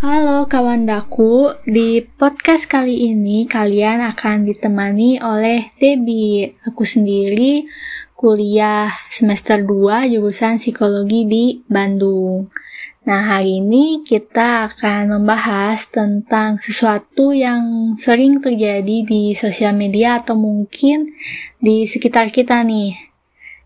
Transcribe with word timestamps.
Halo 0.00 0.48
kawan 0.48 0.88
daku, 0.88 1.52
di 1.68 2.00
podcast 2.00 2.64
kali 2.64 3.12
ini 3.12 3.44
kalian 3.44 4.00
akan 4.00 4.48
ditemani 4.48 5.20
oleh 5.20 5.76
Debbie. 5.76 6.56
Aku 6.64 6.88
sendiri 6.88 7.68
kuliah 8.16 8.88
semester 9.12 9.60
2 9.60 10.08
jurusan 10.08 10.56
psikologi 10.56 11.28
di 11.28 11.44
Bandung. 11.68 12.48
Nah, 13.04 13.28
hari 13.28 13.60
ini 13.60 14.00
kita 14.00 14.72
akan 14.72 15.20
membahas 15.20 15.92
tentang 15.92 16.56
sesuatu 16.56 17.36
yang 17.36 17.92
sering 18.00 18.40
terjadi 18.40 19.04
di 19.04 19.36
sosial 19.36 19.76
media 19.76 20.24
atau 20.24 20.32
mungkin 20.32 21.12
di 21.60 21.84
sekitar 21.84 22.32
kita 22.32 22.64
nih. 22.64 23.09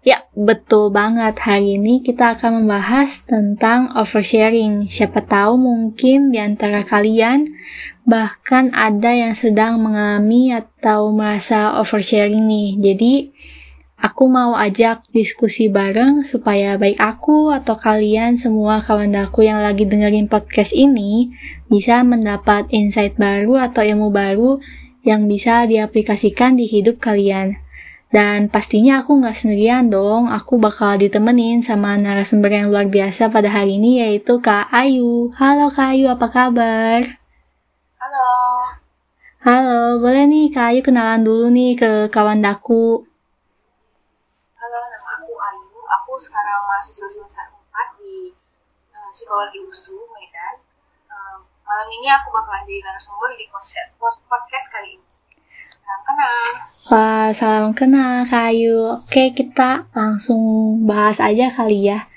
Ya, 0.04 0.28
betul 0.36 0.92
banget. 0.92 1.40
Hari 1.40 1.80
ini 1.80 2.04
kita 2.04 2.36
akan 2.36 2.60
membahas 2.60 3.24
tentang 3.24 3.88
oversharing. 3.96 4.84
Siapa 4.84 5.24
tahu 5.24 5.56
mungkin 5.56 6.28
di 6.28 6.36
antara 6.36 6.84
kalian 6.84 7.48
bahkan 8.04 8.68
ada 8.76 9.16
yang 9.16 9.32
sedang 9.32 9.80
mengalami 9.80 10.52
atau 10.52 11.08
merasa 11.08 11.80
oversharing 11.80 12.44
nih. 12.44 12.70
Jadi, 12.84 13.14
aku 13.96 14.28
mau 14.28 14.52
ajak 14.60 15.08
diskusi 15.16 15.72
bareng 15.72 16.20
supaya 16.28 16.76
baik 16.76 17.00
aku 17.00 17.48
atau 17.48 17.72
kalian 17.80 18.36
semua 18.36 18.84
kawan 18.84 19.16
aku 19.16 19.48
yang 19.48 19.64
lagi 19.64 19.88
dengerin 19.88 20.28
podcast 20.28 20.76
ini 20.76 21.32
bisa 21.72 22.04
mendapat 22.04 22.68
insight 22.68 23.16
baru 23.16 23.56
atau 23.72 23.80
ilmu 23.80 24.12
baru 24.12 24.60
yang 25.00 25.24
bisa 25.24 25.64
diaplikasikan 25.64 26.60
di 26.60 26.68
hidup 26.68 27.00
kalian. 27.00 27.56
Dan 28.14 28.46
pastinya 28.46 29.02
aku 29.02 29.18
nggak 29.18 29.34
sendirian 29.34 29.90
dong, 29.90 30.30
aku 30.30 30.54
bakal 30.54 30.94
ditemenin 30.94 31.66
sama 31.66 31.98
narasumber 31.98 32.46
yang 32.46 32.70
luar 32.70 32.86
biasa 32.86 33.26
pada 33.26 33.50
hari 33.50 33.74
ini 33.82 34.06
yaitu 34.06 34.38
Kak 34.38 34.70
Ayu. 34.70 35.34
Halo 35.34 35.66
Kak 35.66 35.98
Ayu, 35.98 36.06
apa 36.06 36.30
kabar? 36.30 37.02
Halo. 37.98 38.30
Halo, 39.42 39.98
boleh 39.98 40.30
nih 40.30 40.46
Kak 40.54 40.70
Ayu 40.70 40.86
kenalan 40.86 41.26
dulu 41.26 41.50
nih 41.50 41.74
ke 41.74 42.06
kawan 42.14 42.38
daku. 42.38 43.02
Halo, 44.62 44.78
nama 44.94 45.10
aku 45.18 45.34
Ayu. 45.34 45.82
Aku 45.82 46.14
sekarang 46.22 46.70
mahasiswa 46.70 47.10
semester 47.10 47.50
4 47.50 47.98
di 47.98 48.30
uh, 48.94 49.10
Psikologi 49.10 49.58
USU, 49.58 49.98
Medan. 50.14 50.62
Uh, 51.10 51.42
malam 51.66 51.90
ini 51.90 52.06
aku 52.14 52.30
bakalan 52.30 52.62
jadi 52.62 52.78
narasumber 52.78 53.34
di 53.34 53.50
podcast, 53.50 53.90
podcast 54.30 54.70
kali 54.70 55.02
ini. 55.02 55.13
Salam 55.84 56.00
kenal. 56.08 56.40
Wah, 56.88 57.28
salam 57.36 57.70
kenal 57.76 58.24
Kak 58.24 58.56
Ayu. 58.56 58.96
Oke, 59.04 59.36
kita 59.36 59.84
langsung 59.92 60.40
bahas 60.88 61.20
aja 61.20 61.52
kali 61.52 61.92
ya. 61.92 62.08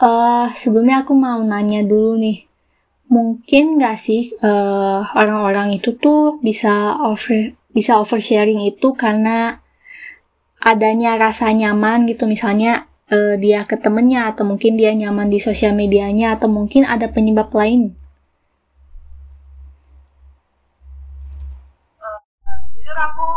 Uh, 0.00 0.48
sebelumnya 0.56 1.04
aku 1.04 1.12
mau 1.12 1.44
nanya 1.44 1.84
dulu 1.84 2.16
nih. 2.16 2.48
Mungkin 3.12 3.76
gak 3.76 4.00
sih 4.00 4.32
orang 4.40 5.12
orang-orang 5.12 5.76
itu 5.76 5.92
tuh 6.00 6.40
bisa 6.40 6.96
over 7.04 7.52
bisa 7.76 8.00
oversharing 8.00 8.64
itu 8.64 8.96
karena 8.96 9.60
adanya 10.56 11.20
rasa 11.20 11.52
nyaman 11.52 12.08
gitu 12.08 12.24
misalnya 12.24 12.88
uh, 13.12 13.36
dia 13.36 13.68
ke 13.68 13.76
temennya 13.76 14.32
atau 14.32 14.48
mungkin 14.48 14.80
dia 14.80 14.96
nyaman 14.96 15.28
di 15.28 15.42
sosial 15.42 15.76
medianya 15.76 16.40
atau 16.40 16.48
mungkin 16.48 16.88
ada 16.88 17.10
penyebab 17.12 17.52
lain 17.52 18.00
aku 22.96 23.28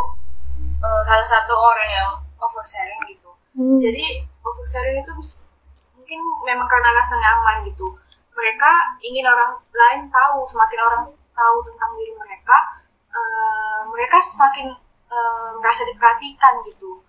uh, 0.82 1.02
salah 1.04 1.26
satu 1.26 1.54
orang 1.54 1.90
yang 1.90 2.10
oversharing 2.40 3.02
gitu 3.08 3.30
hmm. 3.56 3.78
jadi 3.80 4.24
oversharing 4.42 5.00
itu 5.00 5.12
mungkin 5.96 6.20
memang 6.44 6.68
karena 6.68 6.90
rasa 6.92 7.16
nyaman 7.16 7.64
gitu 7.68 7.86
mereka 8.34 8.98
ingin 9.00 9.24
orang 9.24 9.54
lain 9.70 10.10
tahu 10.10 10.42
semakin 10.44 10.80
orang 10.82 11.02
tahu 11.34 11.56
tentang 11.64 11.90
diri 11.96 12.12
mereka 12.18 12.56
uh, 13.14 13.80
mereka 13.88 14.18
semakin 14.20 14.74
uh, 15.08 15.50
merasa 15.62 15.86
diperhatikan 15.86 16.54
gitu 16.66 17.00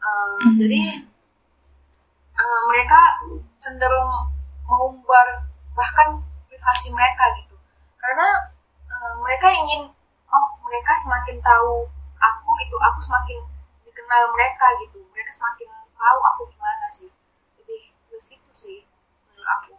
uh, 0.00 0.38
hmm. 0.40 0.56
jadi 0.56 0.82
uh, 2.36 2.60
mereka 2.70 3.00
cenderung 3.58 4.30
mengumbar 4.68 5.48
bahkan 5.74 6.22
privasi 6.48 6.92
mereka 6.92 7.24
gitu 7.40 7.56
karena 7.98 8.28
uh, 8.88 9.14
mereka 9.24 9.50
ingin 9.50 9.95
mereka 10.66 10.92
semakin 10.98 11.38
tahu 11.38 11.86
aku 12.18 12.48
gitu 12.60 12.76
aku 12.82 12.98
semakin 13.00 13.38
dikenal 13.86 14.22
mereka 14.34 14.66
gitu 14.82 14.98
mereka 15.14 15.30
semakin 15.30 15.68
tahu 15.94 16.18
aku 16.34 16.42
gimana 16.50 16.86
sih 16.90 17.10
lebih 17.62 17.82
ke 18.10 18.18
situ 18.18 18.50
sih 18.52 18.78
menurut 19.30 19.48
aku 19.48 19.72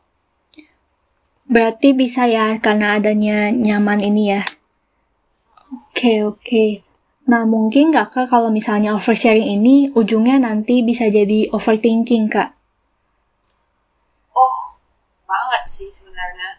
berarti 1.47 1.89
bisa 1.91 2.25
ya 2.25 2.55
karena 2.63 2.97
adanya 2.97 3.51
nyaman 3.51 3.99
ini 3.99 4.33
ya 4.33 4.41
oke 5.67 5.91
okay, 5.93 6.17
oke 6.23 6.39
okay. 6.41 6.71
Nah, 7.27 7.43
mungkin 7.43 7.91
nggak 7.91 8.15
kak 8.15 8.31
kalau 8.31 8.47
misalnya 8.47 8.95
oversharing 8.95 9.59
ini 9.59 9.91
ujungnya 9.91 10.39
nanti 10.39 10.79
bisa 10.79 11.11
jadi 11.11 11.51
overthinking 11.51 12.31
kak? 12.31 12.55
Oh, 14.31 14.79
banget 15.27 15.63
sih 15.67 15.91
sebenarnya. 15.91 16.49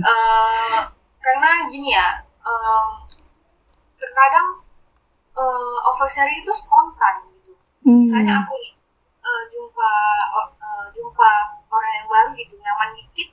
uh, 0.00 0.88
karena 1.24 1.68
gini 1.68 1.92
ya, 1.92 2.16
um, 2.40 2.99
terkadang 4.20 4.60
uh, 5.32 5.76
oversharing 5.88 6.44
itu 6.44 6.52
spontan 6.52 7.24
gitu. 7.32 7.56
Hmm. 7.88 8.04
Misalnya 8.04 8.44
aku 8.44 8.52
nih 8.52 8.76
uh, 9.24 9.42
jumpa 9.48 9.90
uh, 10.36 10.84
jumpa 10.92 11.30
orang 11.72 11.92
yang 11.96 12.04
baru 12.04 12.30
gitu 12.36 12.52
nyaman 12.60 13.00
dikit, 13.00 13.32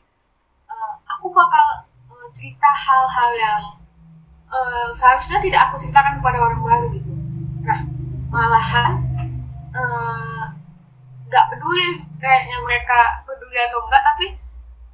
uh, 0.72 0.96
aku 1.12 1.28
bakal 1.36 1.84
uh, 2.08 2.28
cerita 2.32 2.72
hal-hal 2.72 3.30
yang 3.36 3.64
uh, 4.48 4.88
seharusnya 4.96 5.44
tidak 5.44 5.68
aku 5.68 5.76
ceritakan 5.76 6.24
kepada 6.24 6.40
orang 6.40 6.64
baru 6.64 6.86
gitu. 6.96 7.12
Nah 7.68 7.84
malahan 8.32 9.04
nggak 11.28 11.46
uh, 11.48 11.50
peduli 11.52 12.00
kayaknya 12.16 12.64
mereka 12.64 13.28
peduli 13.28 13.60
atau 13.60 13.84
enggak, 13.84 14.08
tapi 14.08 14.40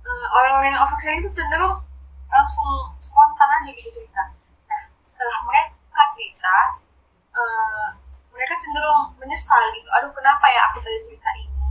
uh, 0.10 0.26
orang-orang 0.42 0.74
yang 0.74 0.82
oversharing 0.90 1.22
itu 1.22 1.30
cenderung 1.38 1.86
langsung 2.34 2.98
spontan 2.98 3.62
aja 3.62 3.70
gitu 3.78 3.94
cerita. 3.94 4.34
Nah 4.66 4.90
setelah 5.06 5.38
mereka 5.46 5.73
cerita 6.14 6.80
uh, 7.34 7.88
mereka 8.34 8.58
cenderung 8.58 9.14
menyesal 9.18 9.62
gitu. 9.74 9.90
Aduh 10.00 10.12
kenapa 10.14 10.46
ya 10.50 10.70
aku 10.70 10.82
tadi 10.82 11.00
cerita 11.06 11.30
ini? 11.38 11.70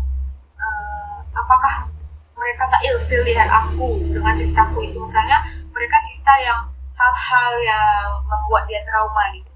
Uh, 0.58 1.18
apakah 1.34 1.90
mereka 2.38 2.66
tak 2.70 2.82
ilfil 2.86 3.22
lihat 3.26 3.50
aku 3.50 3.98
dengan 4.10 4.34
ceritaku 4.34 4.78
itu? 4.86 4.98
Misalnya 4.98 5.42
mereka 5.74 5.96
cerita 6.06 6.32
yang 6.38 6.60
hal-hal 6.94 7.52
yang 7.66 8.06
membuat 8.26 8.66
dia 8.70 8.82
trauma 8.86 9.24
gitu. 9.34 9.52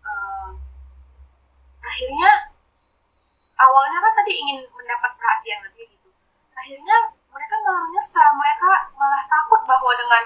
Uh, 0.00 0.56
akhirnya 1.84 2.32
awalnya 3.60 3.98
kan 4.00 4.12
tadi 4.24 4.32
ingin 4.32 4.64
mendapat 4.72 5.12
perhatian 5.20 5.60
lebih 5.68 5.84
gitu. 5.92 6.08
Akhirnya 6.56 7.12
mereka 7.28 7.54
malah 7.60 7.84
menyesal. 7.84 8.28
Mereka 8.32 8.70
malah 8.96 9.22
takut 9.28 9.60
bahwa 9.68 9.92
dengan 10.00 10.24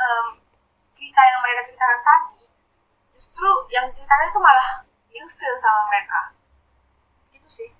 um, 0.00 0.26
cerita 0.96 1.20
yang 1.22 1.38
mereka 1.44 1.68
ceritakan 1.68 2.00
tadi 2.02 2.47
justru 3.38 3.54
yang 3.70 3.86
ceritanya 3.94 4.26
itu 4.34 4.40
malah 4.42 4.70
ilfil 5.14 5.54
sama 5.62 5.80
mereka 5.86 6.20
itu 7.30 7.46
sih 7.62 7.70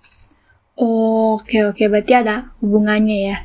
oh, 0.79 1.35
oke 1.35 1.43
okay, 1.43 1.67
oke 1.67 1.75
okay. 1.75 1.91
berarti 1.91 2.13
ada 2.15 2.55
hubungannya 2.63 3.19
ya 3.19 3.37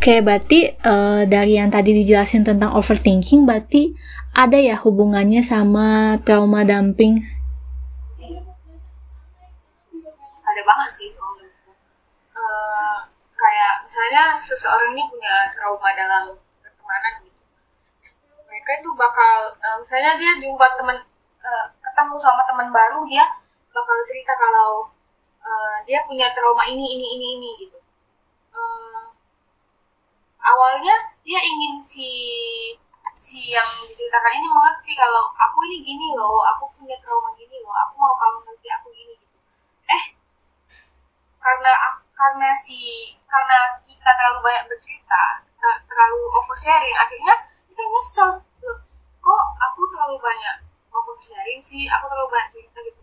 Oke, 0.00 0.16
okay, 0.16 0.24
berarti 0.24 0.60
uh, 0.80 1.28
dari 1.28 1.60
yang 1.60 1.68
tadi 1.68 1.92
dijelasin 1.92 2.40
tentang 2.40 2.72
overthinking, 2.72 3.44
berarti 3.44 3.92
ada 4.32 4.56
ya 4.56 4.80
hubungannya 4.80 5.44
sama 5.44 6.16
trauma 6.24 6.64
dumping? 6.64 7.20
Ada 10.40 10.62
banget 10.64 10.90
sih. 10.96 11.12
Uh, 12.32 12.96
kayak 13.36 13.84
misalnya 13.84 14.32
seseorang 14.32 14.96
ini 14.96 15.04
punya 15.04 15.52
trauma 15.52 15.92
dalam 15.92 16.32
mereka 18.60 18.76
itu 18.76 18.92
bakal 18.92 19.56
uh, 19.56 19.80
misalnya 19.80 20.20
dia 20.20 20.36
jumpa 20.36 20.68
teman 20.76 21.00
uh, 21.40 21.66
ketemu 21.80 22.20
sama 22.20 22.44
teman 22.44 22.68
baru 22.68 23.08
dia 23.08 23.24
bakal 23.72 23.96
cerita 24.04 24.36
kalau 24.36 24.84
uh, 25.40 25.80
dia 25.88 26.04
punya 26.04 26.28
trauma 26.36 26.68
ini 26.68 26.84
ini 26.84 27.06
ini 27.16 27.26
ini 27.40 27.50
gitu. 27.64 27.80
Uh, 28.52 29.08
awalnya 30.44 30.92
dia 31.24 31.40
ingin 31.40 31.80
si 31.80 32.12
si 33.16 33.48
yang 33.48 33.64
diceritakan 33.88 34.44
ini 34.44 34.48
mengerti 34.52 34.92
kalau 34.92 35.32
aku 35.32 35.64
ini 35.64 35.80
gini 35.80 36.12
loh 36.12 36.44
aku 36.44 36.68
punya 36.76 37.00
trauma 37.00 37.32
gini 37.40 37.64
loh 37.64 37.72
aku 37.72 37.96
mau 37.96 38.12
kamu 38.12 38.44
ngerti 38.44 38.68
aku 38.76 38.92
gini 38.92 39.16
gitu. 39.24 39.40
Eh 39.88 40.04
karena 41.40 41.72
karena 42.12 42.52
si 42.52 43.08
karena 43.24 43.80
kita 43.80 44.10
terlalu 44.20 44.44
banyak 44.44 44.68
bercerita 44.68 45.48
terlalu 45.88 46.20
oversharing 46.36 47.00
akhirnya 47.00 47.49
kita 47.80 47.88
nyesel 47.96 48.30
kok 49.24 49.44
aku 49.56 49.80
terlalu 49.88 50.20
banyak 50.20 50.68
sharing 51.20 51.60
sih? 51.60 51.84
Aku 51.88 52.04
terlalu 52.08 52.28
banyak 52.32 52.48
cerita 52.48 52.80
gitu. 52.84 53.00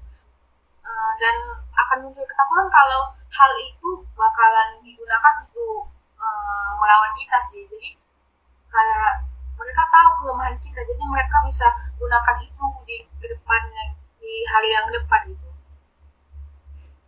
Uh, 0.82 1.12
dan 1.22 1.36
akan 1.74 1.98
muncul 2.06 2.26
ketakutan 2.26 2.68
kalau 2.74 3.14
hal 3.14 3.52
itu 3.62 3.90
bakalan 4.18 4.82
digunakan 4.82 5.34
untuk 5.46 5.90
uh, 6.18 6.72
melawan 6.82 7.14
kita 7.14 7.38
sih. 7.46 7.62
Jadi 7.66 7.98
kayak 8.70 9.14
mereka 9.58 9.84
tahu 9.90 10.10
kelemahan 10.22 10.58
kita 10.62 10.82
jadi 10.82 11.04
mereka 11.06 11.38
bisa 11.46 11.68
gunakan 11.98 12.38
itu 12.42 12.66
di 12.86 12.98
depannya 13.22 13.84
di 14.22 14.34
hari 14.46 14.70
yang 14.74 14.86
depan 14.94 15.22
gitu 15.34 15.46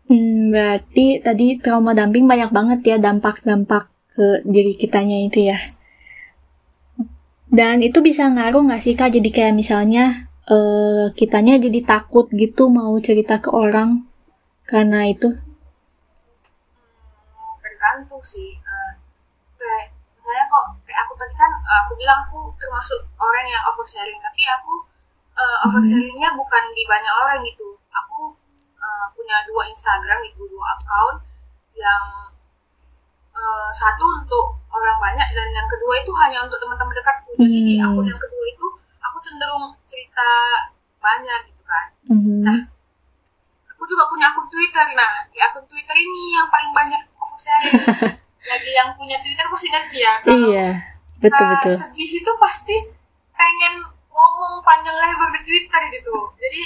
Hmm, 0.10 0.50
berarti 0.50 1.22
tadi 1.22 1.62
trauma 1.62 1.94
dumping 1.94 2.26
banyak 2.26 2.50
banget 2.50 2.80
ya 2.82 2.98
dampak-dampak 2.98 3.94
ke 4.18 4.42
diri 4.42 4.74
kitanya 4.74 5.22
itu 5.22 5.54
ya. 5.54 5.62
Dan 7.50 7.82
itu 7.82 7.98
bisa 8.06 8.30
ngaruh 8.30 8.62
nggak 8.62 8.82
sih 8.86 8.94
kak? 8.94 9.10
Jadi 9.10 9.34
kayak 9.34 9.58
misalnya 9.58 10.30
uh, 10.46 11.10
kitanya 11.18 11.58
jadi 11.58 11.82
takut 11.82 12.30
gitu 12.30 12.70
mau 12.70 12.94
cerita 13.02 13.42
ke 13.42 13.50
orang 13.50 14.06
karena 14.70 15.10
itu? 15.10 15.34
Hmm, 15.34 15.50
tergantung 17.58 18.22
sih. 18.22 18.54
Uh, 18.62 18.94
kayak 19.58 19.98
misalnya 20.14 20.46
kok 20.46 20.78
kayak 20.86 21.02
aku 21.10 21.18
tadi 21.18 21.34
kan 21.34 21.50
uh, 21.50 21.90
aku 21.90 21.98
bilang 21.98 22.22
aku 22.30 22.54
termasuk 22.62 23.02
orang 23.18 23.50
yang 23.50 23.66
oversharing, 23.66 24.22
tapi 24.22 24.46
aku 24.46 24.86
uh, 25.34 25.66
oversharingnya 25.66 26.30
bukan 26.38 26.64
di 26.78 26.86
banyak 26.86 27.14
orang 27.18 27.42
gitu. 27.50 27.66
Aku 27.90 28.38
uh, 28.78 29.10
punya 29.18 29.42
dua 29.50 29.66
Instagram 29.66 30.22
itu 30.22 30.46
dua 30.54 30.78
account 30.78 31.18
yang 31.74 32.30
uh, 33.34 33.74
satu 33.74 34.06
untuk 34.22 34.59
orang 34.80 34.98
banyak 35.00 35.28
dan 35.36 35.48
yang 35.52 35.68
kedua 35.68 35.94
itu 36.00 36.12
hanya 36.24 36.40
untuk 36.48 36.58
teman-teman 36.64 36.96
dekatku. 36.96 37.32
Hmm. 37.36 37.44
Jadi 37.46 37.74
akun 37.84 38.06
yang 38.08 38.22
kedua 38.22 38.46
itu 38.48 38.68
aku 39.04 39.18
cenderung 39.20 39.66
cerita 39.84 40.30
banyak 41.00 41.40
gitu 41.52 41.64
kan. 41.68 41.86
Hmm. 42.08 42.42
Nah, 42.44 42.60
aku 43.76 43.84
juga 43.88 44.04
punya 44.08 44.32
akun 44.32 44.48
Twitter. 44.48 44.88
Nah, 44.96 45.12
di 45.30 45.38
akun 45.44 45.66
Twitter 45.68 45.96
ini 45.96 46.22
yang 46.40 46.48
paling 46.48 46.72
banyak 46.72 47.02
aku 47.20 47.36
sharing. 47.36 47.76
Lagi 48.50 48.72
yang 48.72 48.90
punya 48.96 49.20
Twitter 49.20 49.46
pasti 49.52 49.68
ngerti 49.68 49.98
ya. 50.00 50.14
Kalau 50.24 50.48
iya, 50.48 50.70
betul 51.20 51.46
betul. 51.52 51.76
Sedih 51.76 52.12
itu 52.24 52.32
pasti 52.40 52.76
pengen 53.36 53.84
ngomong 54.08 54.64
panjang 54.64 54.96
lebar 54.96 55.30
di 55.36 55.42
Twitter 55.44 55.82
gitu. 55.92 56.16
Jadi 56.40 56.64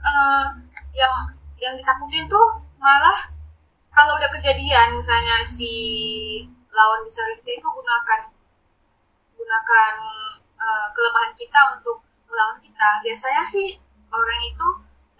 uh, 0.00 0.48
yang 0.96 1.14
yang 1.60 1.76
ditakutin 1.76 2.24
tuh 2.24 2.64
malah 2.80 3.28
kalau 3.92 4.16
udah 4.16 4.30
kejadian 4.32 4.96
misalnya 4.96 5.44
si 5.44 5.72
lawan 6.70 7.00
disabilitas 7.02 7.46
itu 7.50 7.68
gunakan 7.68 8.20
gunakan 9.34 9.94
uh, 10.60 10.86
kelemahan 10.94 11.32
kita 11.34 11.60
untuk 11.78 12.02
melawan 12.30 12.58
kita. 12.62 12.88
Biasanya 13.02 13.42
sih 13.42 13.78
orang 14.10 14.40
itu 14.46 14.68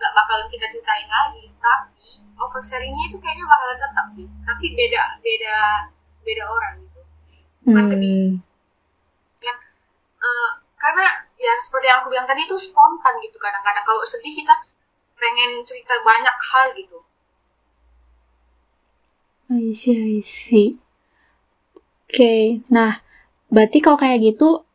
nggak 0.01 0.13
bakal 0.17 0.39
kita 0.49 0.65
ceritain 0.73 1.05
lagi 1.11 1.53
tapi 1.61 2.25
oversharingnya 2.41 3.13
itu 3.13 3.19
kayaknya 3.21 3.45
bakal 3.47 3.69
tetap 3.75 4.07
sih. 4.15 4.27
Tapi 4.47 4.67
beda 4.73 5.03
beda 5.21 5.59
beda 6.23 6.45
orang 6.47 6.75
gitu. 6.87 7.01
Bukan 7.67 7.85
hmm. 7.93 8.31
yang 9.45 9.59
uh, 10.23 10.51
karena 10.81 11.05
ya 11.37 11.53
seperti 11.61 11.87
yang 11.93 12.01
aku 12.01 12.09
bilang 12.09 12.29
tadi 12.29 12.47
itu 12.47 12.57
spontan 12.57 13.19
gitu 13.21 13.37
kadang-kadang. 13.37 13.85
Kalau 13.85 14.01
sedih 14.07 14.33
kita 14.33 14.55
pengen 15.21 15.61
cerita 15.67 16.01
banyak 16.01 16.37
hal 16.41 16.67
gitu. 16.73 16.99
I 19.51 19.75
see, 19.75 19.99
I 19.99 20.23
see. 20.23 20.79
Oke, 22.11 22.27
okay. 22.27 22.43
nah, 22.67 22.99
berarti 23.55 23.79
kalau 23.79 23.95
kayak 23.95 24.19
gitu, 24.35 24.67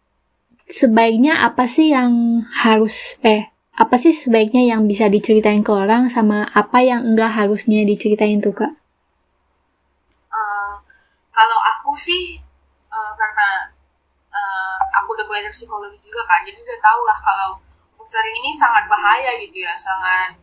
sebaiknya 0.71 1.43
apa 1.43 1.67
sih 1.67 1.91
yang 1.91 2.39
harus, 2.47 3.19
eh, 3.27 3.51
apa 3.75 3.99
sih 3.99 4.15
sebaiknya 4.15 4.63
yang 4.71 4.87
bisa 4.87 5.11
diceritain 5.11 5.59
ke 5.59 5.67
orang 5.67 6.07
sama 6.07 6.47
apa 6.55 6.79
yang 6.79 7.03
enggak 7.03 7.35
harusnya 7.35 7.83
diceritain 7.83 8.39
tuh, 8.39 8.55
Kak? 8.55 8.71
Uh, 10.31 10.79
kalau 11.35 11.59
aku 11.75 11.91
sih, 11.99 12.39
uh, 12.87 13.11
karena 13.19 13.75
uh, 14.31 14.79
aku 15.03 15.19
udah 15.19 15.27
belajar 15.27 15.51
psikologi 15.51 15.99
juga 16.07 16.23
kan, 16.23 16.39
jadi 16.47 16.55
udah 16.55 16.79
tau 16.79 17.03
lah 17.03 17.19
kalau 17.19 17.59
sering 18.05 18.35
ini 18.39 18.55
sangat 18.55 18.87
bahaya 18.87 19.35
gitu 19.43 19.59
ya 19.59 19.75
sangat 19.75 20.39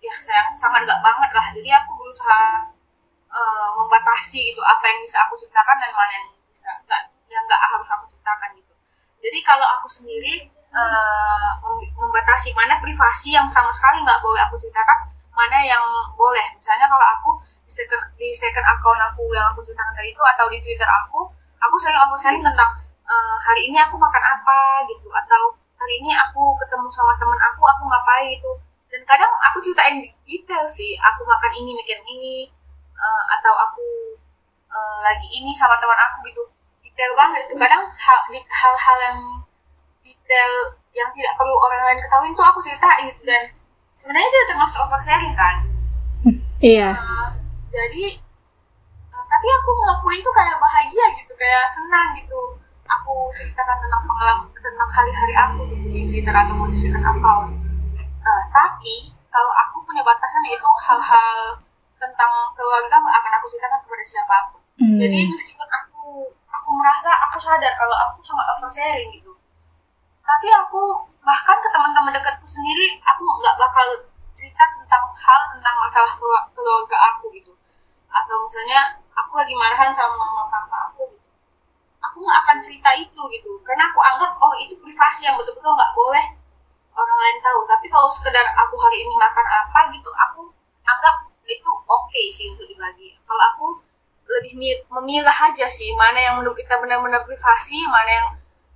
ya 0.00 0.14
saya 0.18 0.48
sangat 0.56 0.82
nggak 0.88 1.04
banget 1.04 1.30
lah 1.30 1.46
jadi 1.52 1.70
aku 1.84 1.92
berusaha 1.94 2.72
uh, 3.36 3.68
membatasi 3.76 4.40
gitu 4.52 4.62
apa 4.64 4.84
yang 4.88 4.98
bisa 5.04 5.20
aku 5.20 5.36
ceritakan 5.36 5.76
dan 5.76 5.92
mana 5.92 6.12
yang 6.16 6.26
bisa 6.48 6.70
nggak 6.88 7.02
yang 7.28 7.42
nggak 7.44 7.60
harus 7.60 7.88
aku 7.92 8.04
ceritakan 8.08 8.48
gitu. 8.56 8.74
Jadi 9.20 9.38
kalau 9.44 9.66
aku 9.76 9.86
sendiri 9.90 10.48
uh, 10.72 11.50
membatasi 11.96 12.56
mana 12.56 12.80
privasi 12.80 13.36
yang 13.36 13.44
sama 13.48 13.68
sekali 13.72 14.00
nggak 14.00 14.20
boleh 14.24 14.40
aku 14.48 14.56
ceritakan 14.56 15.12
mana 15.36 15.58
yang 15.60 15.84
boleh. 16.16 16.46
Misalnya 16.56 16.88
kalau 16.88 17.04
aku 17.04 17.30
di 17.68 17.72
second, 17.72 18.02
di 18.16 18.32
second 18.32 18.64
account 18.64 19.00
aku 19.12 19.28
yang 19.36 19.52
aku 19.52 19.60
ceritakan 19.60 19.92
tadi 19.92 20.16
itu 20.16 20.22
atau 20.24 20.46
di 20.48 20.58
twitter 20.64 20.88
aku 20.88 21.28
aku 21.60 21.76
sering 21.76 22.00
aku 22.00 22.16
sharing 22.16 22.40
tentang 22.40 22.70
uh, 23.04 23.36
hari 23.44 23.68
ini 23.68 23.76
aku 23.76 24.00
makan 24.00 24.22
apa 24.24 24.86
gitu 24.88 25.12
atau 25.12 25.52
hari 25.76 26.00
ini 26.00 26.16
aku 26.16 26.56
ketemu 26.64 26.88
sama 26.88 27.12
temen 27.20 27.36
aku 27.36 27.62
aku 27.68 27.82
ngapain 27.84 28.32
gitu. 28.32 28.52
Dan 28.86 29.02
kadang 29.04 29.28
aku 29.50 29.58
ceritain 29.60 29.98
detail 30.24 30.64
sih 30.70 30.96
aku 30.96 31.26
makan 31.26 31.52
ini 31.52 31.74
mikir 31.74 32.00
ini 32.06 32.48
uh, 32.96 33.22
atau 33.38 33.52
aku 33.52 33.86
uh, 34.72 34.98
lagi 35.04 35.28
ini 35.28 35.52
sama 35.52 35.76
teman 35.78 35.96
aku 35.96 36.26
gitu. 36.28 36.42
Detail 36.82 37.12
banget 37.16 37.48
itu. 37.48 37.54
Kadang 37.60 37.84
hal-hal 38.32 38.96
yang 39.04 39.18
detail 40.00 40.52
yang 40.96 41.08
tidak 41.12 41.36
perlu 41.36 41.56
orang 41.60 41.82
lain 41.92 42.00
ketahui 42.00 42.32
itu 42.32 42.42
aku 42.42 42.58
ceritain 42.64 43.04
gitu. 43.12 43.22
Dan 43.28 43.42
sebenarnya 44.00 44.28
itu 44.28 44.38
termasuk 44.48 44.80
oversharing 44.88 45.34
kan. 45.36 45.56
Iya. 46.60 46.96
Uh, 46.96 47.28
jadi 47.68 48.16
uh, 49.12 49.24
tapi 49.28 49.46
aku 49.52 49.70
ngelakuin 49.76 50.20
tuh 50.24 50.34
kayak 50.34 50.56
bahagia 50.56 51.04
gitu 51.20 51.32
kayak 51.36 51.68
senang 51.68 52.16
gitu. 52.16 52.56
Aku 52.86 53.34
ceritakan 53.34 53.76
tentang 53.82 54.02
pengalaman 54.06 54.46
tentang 54.54 54.90
hari-hari 54.90 55.34
aku 55.34 55.60
gitu 55.74 55.86
di 55.90 56.00
Twitter 56.10 56.34
atau 56.34 56.54
mau 56.54 56.70
di 56.70 56.78
account. 56.78 57.50
Uh, 58.26 58.42
tapi 58.50 59.12
kalau 59.28 59.52
aku 59.52 59.84
punya 59.84 60.00
batasan 60.00 60.42
yaitu 60.48 60.70
hal-hal 60.86 61.65
tentang 61.96 62.32
keluarga 62.52 62.94
nggak 63.00 63.16
akan 63.20 63.32
aku 63.40 63.46
ceritakan 63.50 63.80
kepada 63.84 64.04
siapa 64.04 64.36
pun. 64.52 64.60
Hmm. 64.76 64.98
Jadi 65.00 65.18
meskipun 65.32 65.68
aku 65.68 66.04
aku 66.48 66.68
merasa 66.76 67.10
aku 67.28 67.38
sadar 67.40 67.72
kalau 67.76 67.96
aku 67.96 68.18
sangat 68.24 68.46
oversharing 68.56 69.10
gitu, 69.16 69.32
tapi 70.24 70.48
aku 70.52 70.80
bahkan 71.24 71.56
ke 71.58 71.68
teman-teman 71.72 72.12
dekatku 72.14 72.46
sendiri 72.46 73.00
aku 73.02 73.22
nggak 73.24 73.56
bakal 73.58 73.86
cerita 74.36 74.62
tentang 74.76 75.04
hal 75.16 75.40
tentang 75.56 75.74
masalah 75.80 76.12
keluarga 76.52 76.96
aku 77.14 77.32
gitu. 77.32 77.52
Atau 78.12 78.36
misalnya 78.44 79.00
aku 79.16 79.32
lagi 79.40 79.54
marahan 79.56 79.90
sama 79.92 80.14
mama 80.14 80.44
papa 80.52 80.92
aku 80.92 81.08
gitu 81.12 81.26
aku 82.16 82.24
nggak 82.24 82.40
akan 82.48 82.56
cerita 82.62 82.90
itu 82.96 83.22
gitu 83.34 83.50
karena 83.60 83.92
aku 83.92 84.00
anggap 84.00 84.32
oh 84.40 84.54
itu 84.56 84.72
privasi 84.80 85.28
yang 85.28 85.36
betul-betul 85.36 85.74
nggak 85.74 85.92
boleh 85.92 86.24
orang 86.96 87.18
lain 87.20 87.38
tahu 87.44 87.60
tapi 87.68 87.86
kalau 87.92 88.08
sekedar 88.08 88.46
aku 88.56 88.74
hari 88.80 89.04
ini 89.04 89.14
makan 89.20 89.44
apa 89.44 89.80
gitu 89.92 90.10
aku 90.16 90.48
anggap 90.88 91.25
itu 91.46 91.70
oke 91.70 92.10
okay 92.10 92.26
sih 92.34 92.50
untuk 92.50 92.66
dibagi 92.66 93.14
kalau 93.22 93.42
aku 93.54 93.66
lebih 94.26 94.58
memilah 94.90 95.38
aja 95.50 95.70
sih 95.70 95.94
mana 95.94 96.18
yang 96.18 96.34
menurut 96.38 96.58
kita 96.58 96.74
benar-benar 96.82 97.22
privasi 97.22 97.78
mana 97.86 98.10
yang 98.10 98.28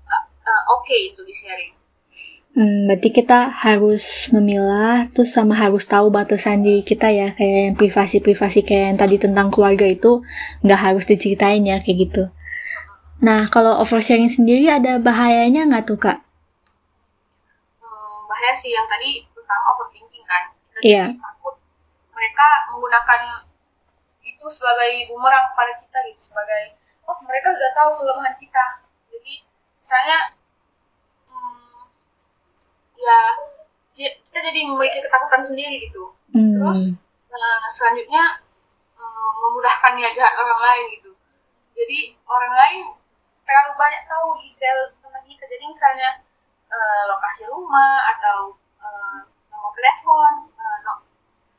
uh, 0.07 0.63
oke 0.75 0.87
okay 0.87 1.11
untuk 1.11 1.27
di 1.27 1.35
sharing 1.35 1.75
Hmm, 2.51 2.91
berarti 2.91 3.15
kita 3.15 3.47
harus 3.63 4.27
memilah, 4.35 5.07
terus 5.15 5.31
sama 5.31 5.55
harus 5.55 5.87
tahu 5.87 6.11
batasan 6.11 6.67
diri 6.67 6.83
kita 6.83 7.07
ya, 7.07 7.31
kayak 7.39 7.59
yang 7.71 7.77
privasi-privasi 7.79 8.67
kayak 8.67 8.85
yang 8.91 8.99
tadi 8.99 9.23
tentang 9.23 9.55
keluarga 9.55 9.87
itu 9.87 10.27
nggak 10.67 10.81
harus 10.83 11.07
diceritain 11.07 11.63
ya, 11.63 11.79
kayak 11.79 12.11
gitu. 12.11 12.27
Nah, 13.23 13.47
kalau 13.55 13.79
oversharing 13.79 14.27
sendiri 14.27 14.67
ada 14.67 14.99
bahayanya 14.99 15.63
nggak 15.71 15.85
tuh, 15.87 15.99
Kak? 16.03 16.19
Hmm, 17.79 18.19
bahaya 18.27 18.53
sih 18.59 18.75
yang 18.75 18.91
tadi 18.91 19.31
pertama 19.31 19.65
overthinking 19.71 20.25
kan. 20.27 20.43
Iya. 20.83 20.97
Yeah. 21.07 21.09
Takut 21.23 21.55
mereka 22.21 22.69
menggunakan 22.69 23.49
itu 24.21 24.45
sebagai 24.53 25.09
bumerang 25.09 25.49
pada 25.57 25.73
kita 25.81 25.97
gitu, 26.13 26.29
sebagai 26.29 26.77
oh 27.09 27.17
mereka 27.25 27.57
sudah 27.57 27.73
tahu 27.73 27.91
kelemahan 27.97 28.37
kita. 28.37 28.85
Jadi 29.09 29.35
misalnya 29.81 30.19
hmm, 31.33 31.81
ya 33.01 33.19
kita 33.97 34.39
jadi 34.53 34.61
memiliki 34.69 35.01
ketakutan 35.01 35.41
sendiri 35.41 35.81
gitu. 35.81 36.13
Hmm. 36.37 36.61
Terus 36.61 37.01
nah, 37.33 37.65
selanjutnya 37.73 38.45
hmm, 39.01 39.31
memudahkan 39.41 39.97
niat 39.97 40.13
jahat 40.13 40.37
orang 40.37 40.61
lain 40.61 40.85
gitu. 41.01 41.17
Jadi 41.73 42.21
orang 42.29 42.53
lain 42.53 42.85
terlalu 43.49 43.73
banyak 43.81 44.03
tahu 44.05 44.37
detail 44.37 44.79
tentang 45.01 45.25
kita 45.25 45.45
jadi 45.49 45.65
misalnya 45.65 46.11
uh, 46.69 47.03
lokasi 47.09 47.49
rumah 47.49 48.05
atau 48.13 48.53
uh, 48.79 49.25
nomor 49.49 49.73
telepon 49.73 50.53
uh, 50.55 50.77
no, 50.85 51.03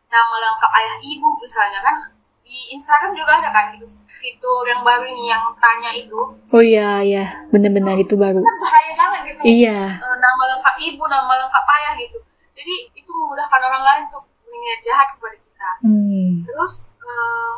nama 0.07 0.35
ayah 0.71 0.95
ibu 1.03 1.29
misalnya 1.39 1.79
kan 1.83 1.95
di 2.41 2.75
Instagram 2.75 3.15
juga 3.15 3.39
ada 3.39 3.49
kan 3.51 3.71
gitu 3.75 3.87
fitur 4.21 4.63
yang 4.69 4.85
baru 4.85 5.07
ini 5.09 5.33
yang 5.33 5.41
tanya 5.57 5.89
itu. 5.97 6.19
Oh 6.53 6.61
iya 6.61 7.01
iya. 7.01 7.25
Benar-benar 7.49 7.97
itu 7.97 8.13
baru. 8.13 8.37
kan 8.37 8.55
bahaya 8.61 8.91
banget 8.93 9.21
gitu. 9.33 9.41
Iya. 9.41 9.97
Uh, 9.97 10.17
nama 10.21 10.43
lengkap 10.55 10.75
ibu 10.77 11.03
nama 11.09 11.33
lengkap 11.41 11.65
ayah 11.65 11.93
gitu. 11.97 12.19
Jadi 12.53 12.75
itu 12.93 13.09
memudahkan 13.09 13.61
orang 13.65 13.83
lain 13.83 14.01
untuk 14.13 14.29
berniat 14.45 14.79
jahat 14.85 15.07
kepada 15.17 15.37
kita. 15.41 15.69
Hmm. 15.85 16.41
terus 16.41 16.73
uh, 17.05 17.53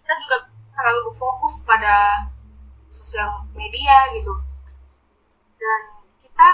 kita 0.00 0.14
juga 0.24 0.36
terlalu 0.72 1.12
fokus 1.12 1.60
pada 1.64 2.28
sosial 2.92 3.48
media 3.56 4.12
gitu. 4.12 4.32
Dan 5.56 5.80
kita 6.20 6.48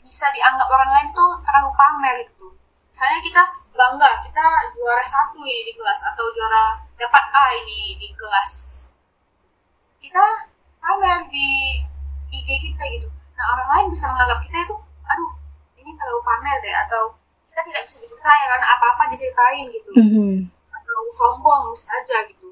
bisa 0.00 0.26
dianggap 0.32 0.68
orang 0.72 0.90
lain 0.94 1.08
tuh 1.12 1.36
terlalu 1.44 1.70
pamer 1.76 2.16
gitu. 2.24 2.48
Misalnya 2.88 3.18
kita 3.20 3.42
bangga 3.78 4.10
kita 4.26 4.46
juara 4.74 5.04
satu 5.06 5.38
ini 5.46 5.70
di 5.70 5.72
kelas 5.78 6.02
atau 6.02 6.26
juara 6.34 6.82
dapat 6.98 7.24
A 7.30 7.54
ini 7.54 7.94
di 7.94 8.10
kelas. 8.10 8.82
Kita 10.02 10.50
pamer 10.82 11.30
di 11.30 11.78
IG 12.34 12.48
kita 12.58 12.82
gitu. 12.98 13.06
Nah 13.38 13.44
orang 13.54 13.68
lain 13.70 13.86
bisa 13.94 14.10
menganggap 14.10 14.42
kita 14.42 14.66
itu 14.66 14.74
aduh 15.06 15.32
ini 15.78 15.94
terlalu 15.94 16.20
pamer 16.26 16.58
deh 16.58 16.74
atau 16.74 17.14
kita 17.54 17.62
tidak 17.70 17.82
bisa 17.86 17.96
dipercaya 18.02 18.44
karena 18.50 18.66
apa-apa 18.66 19.02
diceritain 19.14 19.64
gitu. 19.70 19.90
Mm 19.94 20.08
-hmm. 20.10 20.34
atau 20.74 20.98
sombong 21.14 21.70
bisa 21.70 21.86
aja 21.94 22.26
gitu. 22.26 22.50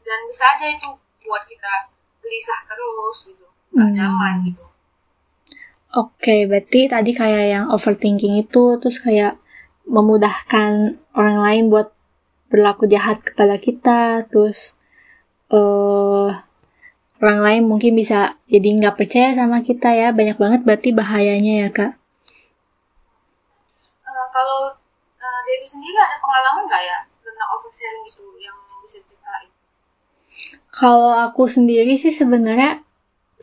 Dan 0.00 0.18
bisa 0.32 0.56
aja 0.56 0.66
itu 0.72 0.88
buat 1.28 1.44
kita 1.44 1.92
gelisah 2.24 2.60
terus 2.64 3.18
gitu 3.28 3.46
nggak 3.76 3.90
mm. 3.92 3.96
nyaman 4.00 4.34
gitu. 4.48 4.64
Oke, 5.92 6.24
okay, 6.24 6.40
berarti 6.48 6.88
tadi 6.88 7.12
kayak 7.12 7.44
yang 7.52 7.64
overthinking 7.68 8.40
itu 8.40 8.80
terus 8.80 8.96
kayak 8.96 9.36
memudahkan 9.86 10.98
orang 11.12 11.38
lain 11.42 11.64
buat 11.68 11.90
berlaku 12.52 12.84
jahat 12.84 13.24
kepada 13.24 13.56
kita, 13.56 14.28
terus 14.28 14.76
uh, 15.48 16.30
orang 17.22 17.40
lain 17.40 17.62
mungkin 17.64 17.96
bisa 17.96 18.36
jadi 18.46 18.68
nggak 18.78 18.96
percaya 19.00 19.32
sama 19.32 19.64
kita 19.64 19.88
ya, 19.94 20.12
banyak 20.12 20.36
banget 20.36 20.60
berarti 20.62 20.92
bahayanya 20.92 21.66
ya 21.66 21.68
kak. 21.72 21.92
Uh, 24.04 24.26
kalau 24.30 24.74
uh, 25.16 25.40
Dewi 25.48 25.66
sendiri 25.66 25.96
ada 25.96 26.20
pengalaman 26.20 26.68
nggak 26.68 26.82
ya 26.84 26.98
tentang 27.24 27.48
oversharing 27.56 28.04
itu 28.04 28.26
yang 28.38 28.56
bisa 28.84 28.98
ceritain? 29.08 29.48
Kalau 30.68 31.12
aku 31.16 31.48
sendiri 31.48 31.96
sih 31.96 32.12
sebenarnya 32.12 32.84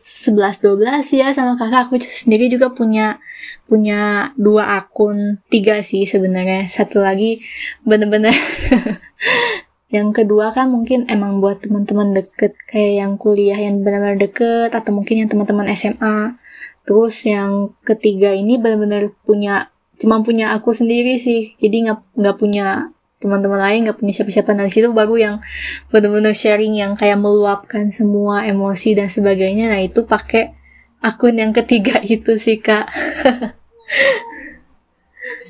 11-12 0.00 1.12
ya 1.14 1.30
sama 1.36 1.60
kakak. 1.60 1.92
Aku 1.92 2.00
sendiri 2.00 2.48
juga 2.48 2.72
punya 2.72 3.20
punya 3.68 4.32
dua 4.34 4.80
akun 4.80 5.44
tiga 5.52 5.84
sih 5.84 6.08
sebenarnya. 6.08 6.66
Satu 6.66 7.04
lagi 7.04 7.44
bener-bener 7.84 8.34
yang 9.94 10.10
kedua 10.16 10.56
kan 10.56 10.72
mungkin 10.72 11.06
emang 11.06 11.38
buat 11.44 11.60
teman-teman 11.60 12.16
deket 12.16 12.56
kayak 12.70 12.92
yang 13.04 13.12
kuliah 13.20 13.58
yang 13.58 13.82
benar-benar 13.84 14.18
deket 14.18 14.70
atau 14.72 14.94
mungkin 14.94 15.26
yang 15.26 15.28
teman-teman 15.28 15.66
SMA 15.74 16.40
terus 16.88 17.22
yang 17.26 17.76
ketiga 17.84 18.32
ini 18.32 18.56
benar-benar 18.56 19.12
punya 19.22 19.70
cuma 20.00 20.24
punya 20.24 20.56
aku 20.56 20.72
sendiri 20.72 21.20
sih. 21.20 21.54
Jadi 21.60 21.86
nggak 21.86 22.16
nggak 22.16 22.36
punya 22.40 22.90
teman-teman 23.20 23.60
lain 23.60 23.84
nggak 23.84 24.00
punya 24.00 24.16
siapa-siapa. 24.16 24.56
Nah 24.56 24.72
situ 24.72 24.88
baru 24.96 25.14
yang 25.20 25.36
benar-benar 25.92 26.32
sharing 26.32 26.72
yang 26.72 26.96
kayak 26.96 27.20
meluapkan 27.20 27.92
semua 27.92 28.48
emosi 28.48 28.96
dan 28.96 29.12
sebagainya. 29.12 29.68
Nah 29.68 29.84
itu 29.84 30.08
pakai 30.08 30.56
akun 31.04 31.36
yang 31.36 31.52
ketiga 31.52 32.00
itu 32.16 32.40
sih 32.40 32.56
kak. 32.56 32.88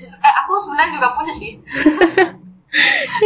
Eh 0.03 0.35
aku 0.45 0.53
sebenarnya 0.67 0.99
juga 0.99 1.09
punya 1.15 1.33
sih. 1.33 1.55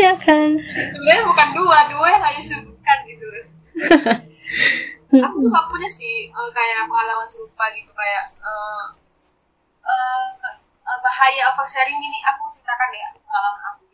Ya 0.01 0.17
kan? 0.17 0.57
Sebenarnya 0.57 1.21
bukan 1.29 1.49
dua 1.53 1.85
dua 1.93 2.17
yang 2.17 2.25
hanya 2.25 2.41
sebutkan 2.41 2.99
gitu. 3.05 3.29
Aku 5.21 5.37
juga 5.37 5.61
punya 5.69 5.85
sih 5.85 6.33
uh, 6.33 6.49
kayak 6.49 6.89
pengalaman 6.89 7.29
serupa 7.29 7.69
gitu 7.77 7.93
kayak 7.93 8.25
uh, 8.41 8.89
uh, 9.85 10.99
bahaya 11.05 11.53
oversharing 11.53 12.01
gini 12.01 12.25
aku 12.25 12.49
ceritakan 12.57 12.89
ya 12.97 13.13
pengalaman 13.21 13.63
aku 13.69 13.85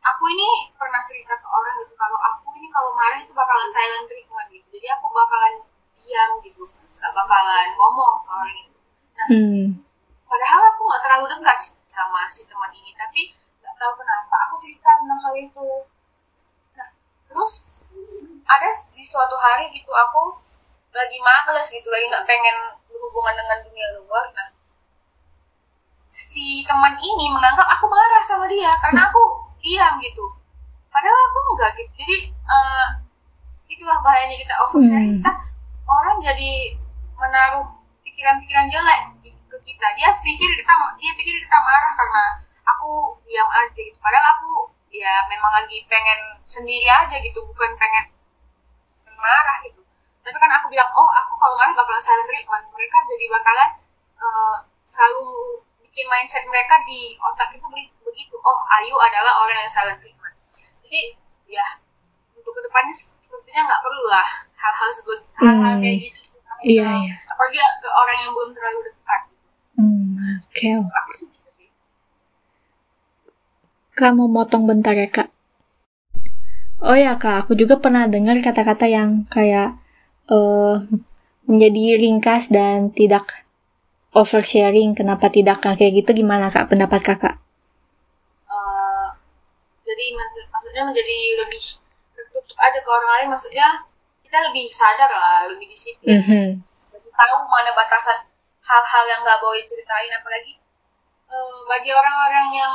aku 0.00 0.24
ini 0.32 0.48
pernah 0.74 1.00
cerita 1.06 1.32
ke 1.38 1.48
orang 1.48 1.74
gitu 1.80 1.94
kalau 1.94 2.18
aku 2.18 2.52
ini 2.58 2.68
kalau 2.72 2.90
marah 2.96 3.20
itu 3.20 3.32
bakalan 3.32 3.69
silent 3.80 4.04
treatment 4.04 4.48
gitu. 4.52 4.66
Jadi 4.76 4.86
aku 4.92 5.06
bakalan 5.08 5.54
diam 5.96 6.30
gitu. 6.44 6.62
Gak 7.00 7.12
bakalan 7.16 7.68
ngomong 7.80 8.20
ke 8.20 8.28
orang 8.28 8.56
itu. 8.60 8.76
Nah 9.16 9.26
hmm. 9.32 9.66
padahal 10.28 10.62
aku 10.68 10.80
nggak 10.84 11.02
terlalu 11.04 11.26
dekat 11.32 11.58
sama 11.88 12.28
si 12.28 12.44
teman 12.44 12.68
ini. 12.76 12.92
Tapi 12.92 13.32
nggak 13.64 13.74
tahu 13.80 13.92
kenapa 13.96 14.36
aku 14.48 14.54
cerita 14.60 15.00
tentang 15.00 15.20
hal 15.24 15.34
itu. 15.40 15.68
Nah 16.76 16.88
terus 17.24 17.72
ada 18.44 18.68
di 18.92 19.04
suatu 19.04 19.36
hari 19.40 19.72
gitu 19.72 19.88
aku 19.88 20.44
lagi 20.92 21.18
males 21.24 21.64
gitu 21.72 21.88
lagi 21.88 22.04
nggak 22.12 22.28
pengen 22.28 22.56
berhubungan 22.84 23.32
dengan 23.32 23.58
dunia 23.64 23.88
luar. 23.96 24.28
Nah 24.36 24.52
si 26.12 26.68
teman 26.68 27.00
ini 27.00 27.32
menganggap 27.32 27.64
aku 27.64 27.88
marah 27.88 28.20
sama 28.28 28.44
dia 28.44 28.68
karena 28.76 29.08
aku 29.08 29.24
diam 29.64 29.96
gitu. 30.04 30.36
Padahal 30.92 31.16
aku 31.32 31.38
enggak 31.56 31.70
gitu. 31.80 31.92
Jadi 31.96 32.16
uh, 32.44 33.09
itulah 33.80 33.96
bahayanya 34.04 34.36
kita 34.36 34.54
overshare. 34.60 35.00
Hmm. 35.00 35.16
kita 35.16 35.32
orang 35.88 36.16
jadi 36.20 36.52
menaruh 37.16 37.64
pikiran-pikiran 38.04 38.68
jelek 38.68 39.00
ke 39.24 39.56
kita. 39.64 39.86
Dia 39.96 40.12
pikir 40.20 40.50
kita 40.60 40.72
dia 41.00 41.12
pikir 41.16 41.34
kita 41.40 41.56
marah 41.64 41.96
karena 41.96 42.24
aku 42.68 43.16
diam 43.24 43.48
aja 43.48 43.72
gitu. 43.72 43.96
Padahal 43.96 44.36
aku 44.36 44.68
ya 44.92 45.24
memang 45.32 45.64
lagi 45.64 45.80
pengen 45.88 46.20
sendiri 46.44 46.84
aja 46.84 47.16
gitu 47.16 47.40
bukan 47.48 47.72
pengen 47.80 48.12
marah 49.16 49.56
gitu. 49.64 49.80
Tapi 50.20 50.36
kan 50.36 50.52
aku 50.60 50.68
bilang 50.68 50.92
oh 50.92 51.08
aku 51.16 51.32
kalau 51.40 51.56
marah 51.56 51.72
bakalan 51.72 52.04
silent 52.04 52.28
treatment 52.28 52.68
mereka 52.76 52.96
jadi 53.08 53.24
bakalan 53.32 53.70
uh, 54.20 54.56
selalu 54.84 55.64
bikin 55.88 56.04
mindset 56.12 56.44
mereka 56.44 56.76
di 56.84 57.16
otak 57.16 57.48
itu 57.56 57.64
begitu. 58.04 58.36
Oh 58.44 58.60
Ayu 58.76 58.92
adalah 59.00 59.40
orang 59.40 59.56
yang 59.64 59.72
salah 59.72 59.96
treatment 59.96 60.36
jadi 60.84 61.16
ya 61.48 61.66
untuk 62.34 62.50
ke 62.50 62.60
depannya 62.66 62.94
sepertinya 63.30 63.62
nggak 63.70 63.82
perlu 63.86 64.04
lah 64.10 64.28
hal-hal 64.58 64.90
sebut 64.98 65.20
hal-hal 65.38 65.74
hmm. 65.78 65.82
kayak 65.86 65.98
gitu 66.02 66.20
iya, 66.66 66.88
iya. 66.90 67.14
apalagi 67.30 67.58
ke 67.62 67.88
orang 67.88 68.18
yang 68.18 68.32
belum 68.34 68.50
terlalu 68.50 68.80
dekat 68.90 69.22
hmm, 69.78 70.10
oke 70.42 70.50
okay. 70.50 70.74
aku 70.74 71.10
sih 71.14 71.28
gitu 71.30 71.50
sih 71.54 71.70
kamu 73.94 74.26
motong 74.26 74.66
bentar 74.66 74.98
ya 74.98 75.06
kak 75.06 75.30
Oh 76.80 76.96
ya 76.96 77.20
kak, 77.20 77.44
aku 77.44 77.52
juga 77.60 77.76
pernah 77.76 78.08
dengar 78.08 78.40
kata-kata 78.40 78.88
yang 78.88 79.28
kayak 79.28 79.76
uh, 80.32 80.80
menjadi 81.44 82.00
ringkas 82.00 82.48
dan 82.48 82.88
tidak 82.88 83.44
oversharing. 84.16 84.96
Kenapa 84.96 85.28
tidak 85.28 85.60
kayak 85.60 85.92
gitu? 85.92 86.24
Gimana 86.24 86.48
kak 86.48 86.72
pendapat 86.72 87.04
kakak? 87.04 87.36
jadi 89.90 90.06
maksudnya 90.54 90.82
menjadi 90.86 91.18
lebih 91.44 91.64
aja 92.60 92.78
ke 92.78 92.88
orang 92.88 93.10
lain 93.16 93.28
maksudnya 93.32 93.68
kita 94.20 94.36
lebih 94.46 94.68
sadar 94.68 95.10
lah 95.10 95.48
lebih 95.48 95.66
disiplin. 95.66 96.20
Mm 96.20 96.24
-hmm. 96.24 96.48
lebih 96.94 97.12
tahu 97.16 97.36
mana 97.48 97.72
batasan 97.72 98.30
hal-hal 98.60 99.04
yang 99.08 99.20
nggak 99.24 99.40
boleh 99.40 99.64
ceritain 99.66 100.12
apalagi 100.14 100.60
uh, 101.26 101.58
bagi 101.66 101.90
orang-orang 101.90 102.48
yang 102.54 102.74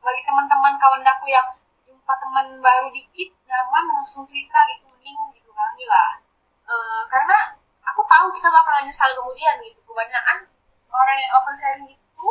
bagi 0.00 0.22
teman-teman 0.24 0.74
kawan 0.80 1.04
aku 1.04 1.26
yang 1.28 1.46
jumpa 1.84 2.12
teman 2.16 2.46
baru 2.60 2.88
dikit 2.90 3.30
nyaman 3.44 3.84
langsung 3.92 4.24
cerita 4.24 4.58
gitu 4.74 4.88
mending 4.88 5.16
dikurangi 5.36 5.84
lah. 5.86 6.20
Uh, 6.64 7.02
karena 7.08 7.56
aku 7.84 8.00
tahu 8.04 8.26
kita 8.32 8.48
bakalan 8.48 8.88
nyesal 8.88 9.10
kemudian 9.12 9.56
gitu. 9.60 9.80
Kebanyakan 9.84 10.48
orang 10.90 11.16
yang 11.20 11.32
oversharing 11.38 11.88
itu 11.88 12.26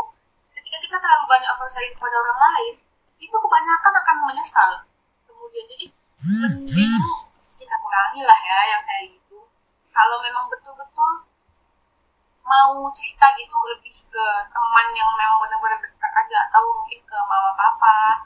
ketika 0.53 0.77
kita 0.81 0.97
terlalu 0.97 1.25
banyak 1.29 1.49
oversharing 1.53 1.93
kepada 1.95 2.15
orang 2.17 2.39
lain 2.39 2.73
itu 3.19 3.35
kebanyakan 3.35 3.93
akan 4.03 4.15
menyesal 4.25 4.71
kemudian. 5.29 5.65
Jadi 5.69 5.85
mending 6.19 6.88
kita 7.69 7.85
kurangi 7.85 8.25
lah 8.25 8.39
ya 8.41 8.59
yang 8.73 8.81
kayak 8.81 9.13
gitu. 9.13 9.45
Kalau 9.93 10.17
memang 10.25 10.49
betul-betul 10.49 11.29
mau 12.41 12.73
cerita 12.97 13.29
gitu 13.37 13.53
lebih 13.77 13.93
ke 14.09 14.25
teman 14.49 14.87
yang 14.97 15.05
memang 15.13 15.37
benar-benar 15.37 15.77
dekat 15.77 16.11
aja 16.17 16.49
atau 16.49 16.65
mungkin 16.81 16.97
ke 17.05 17.17
mama 17.29 17.53
papa. 17.53 18.25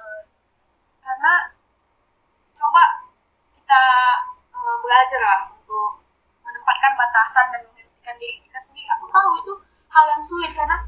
Eh, 0.00 0.22
karena 1.04 1.52
coba 2.56 3.12
kita 3.52 3.84
eh, 4.56 4.76
belajar 4.80 5.20
lah 5.20 5.40
untuk 5.52 6.00
menempatkan 6.40 6.96
batasan 6.96 7.52
dan 7.52 7.60
menghentikan 7.68 8.16
diri 8.16 8.40
kita 8.40 8.56
sendiri. 8.64 8.88
Aku 8.96 9.04
tahu 9.12 9.36
itu 9.36 9.52
hal 9.92 10.04
yang 10.16 10.24
sulit 10.24 10.56
karena 10.56 10.80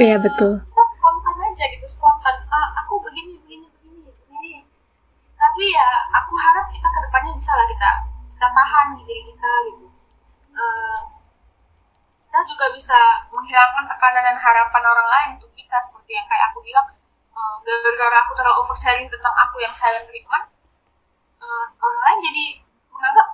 iya 0.00 0.16
betul 0.16 0.56
kita 0.56 0.84
spontan 0.96 1.36
aja 1.52 1.64
gitu 1.68 1.84
spontan 1.84 2.36
ah 2.48 2.80
aku 2.80 2.96
begini 3.04 3.36
begini 3.44 3.68
begini 3.76 4.08
begini 4.08 4.64
tapi 5.62 5.78
ya 5.78 5.90
aku 6.10 6.34
harap 6.42 6.66
kita 6.74 6.90
ke 6.90 6.98
depannya 7.06 7.38
bisa 7.38 7.54
lah 7.54 7.62
kita 7.70 7.90
kita 8.34 8.46
tahan 8.50 8.98
di 8.98 9.06
diri 9.06 9.22
kita 9.30 9.50
gitu 9.70 9.86
uh, 10.58 11.00
kita 12.26 12.38
juga 12.50 12.66
bisa 12.74 12.98
menghilangkan 13.30 13.86
tekanan 13.86 14.26
dan 14.26 14.36
harapan 14.42 14.82
orang 14.82 15.06
lain 15.06 15.28
untuk 15.38 15.54
kita 15.54 15.78
seperti 15.86 16.18
yang 16.18 16.26
kayak 16.26 16.50
aku 16.50 16.66
bilang 16.66 16.90
uh, 17.30 17.62
gara-gara 17.62 18.26
aku 18.26 18.34
terlalu 18.34 18.58
oversharing 18.58 19.06
tentang 19.06 19.30
aku 19.38 19.62
yang 19.62 19.70
silent 19.78 20.02
treatment 20.10 20.50
uh, 21.38 21.66
orang 21.78 22.00
lain 22.10 22.18
jadi 22.26 22.44
menganggap 22.90 23.28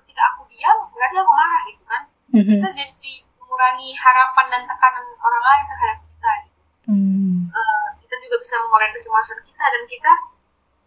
ketika 0.00 0.22
aku 0.32 0.48
diam 0.48 0.80
berarti 0.96 1.16
aku 1.20 1.28
marah 1.28 1.60
gitu 1.68 1.84
kan 1.84 2.02
mm-hmm. 2.08 2.52
kita 2.56 2.68
jadi 2.72 3.12
mengurangi 3.36 3.92
harapan 3.92 4.46
dan 4.48 4.62
tekanan 4.64 5.04
orang 5.20 5.44
lain 5.44 5.64
terhadap 5.68 5.98
kita 6.08 6.30
gitu. 6.40 6.60
Mm. 6.88 7.52
Uh, 7.52 7.88
kita 8.00 8.16
juga 8.24 8.36
bisa 8.40 8.54
mengurangi 8.64 8.96
kecemasan 8.96 9.38
kita 9.44 9.64
dan 9.68 9.82
kita 9.84 10.12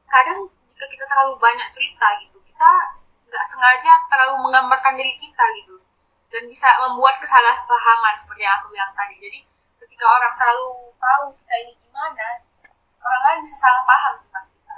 kadang 0.10 0.50
jika 0.80 0.88
kita 0.96 1.04
terlalu 1.12 1.36
banyak 1.44 1.68
cerita 1.76 2.08
gitu. 2.24 2.40
Kita 2.40 2.72
nggak 3.28 3.44
sengaja 3.52 3.94
terlalu 4.08 4.48
menggambarkan 4.48 4.96
diri 4.96 5.12
kita 5.20 5.44
gitu. 5.60 5.76
Dan 6.32 6.48
bisa 6.48 6.72
membuat 6.80 7.20
kesalahpahaman 7.20 8.16
seperti 8.16 8.48
yang 8.48 8.56
aku 8.64 8.72
bilang 8.72 8.88
tadi. 8.96 9.20
Jadi 9.20 9.44
ketika 9.84 10.08
orang 10.08 10.34
terlalu 10.40 10.96
tahu 10.96 11.26
kita 11.36 11.54
ini 11.68 11.74
gimana 11.84 12.28
orang 13.04 13.22
lain 13.28 13.40
bisa 13.44 13.56
salah 13.60 13.84
paham 13.84 14.14
tentang 14.24 14.46
kita. 14.48 14.78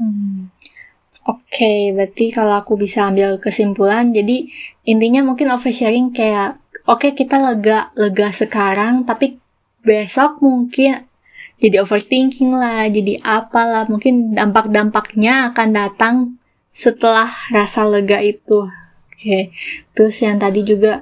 Hmm. 0.00 0.40
Oke, 1.26 1.44
okay, 1.52 1.80
berarti 1.92 2.24
kalau 2.32 2.56
aku 2.56 2.80
bisa 2.80 3.12
ambil 3.12 3.36
kesimpulan, 3.36 4.14
jadi 4.14 4.48
intinya 4.88 5.26
mungkin 5.26 5.52
oversharing 5.52 6.14
kayak, 6.14 6.56
oke 6.86 7.02
okay, 7.02 7.12
kita 7.12 7.36
lega, 7.42 7.90
lega 7.98 8.30
sekarang, 8.30 9.02
tapi 9.02 9.42
besok 9.82 10.38
mungkin 10.38 11.05
jadi 11.56 11.80
overthinking 11.80 12.52
lah, 12.52 12.84
jadi 12.92 13.16
apalah, 13.24 13.88
mungkin 13.88 14.36
dampak-dampaknya 14.36 15.52
akan 15.52 15.68
datang 15.72 16.16
setelah 16.68 17.32
rasa 17.48 17.88
lega 17.88 18.20
itu. 18.20 18.68
Oke, 18.68 19.16
okay. 19.16 19.42
terus 19.96 20.20
yang 20.20 20.36
tadi 20.36 20.60
juga 20.60 21.00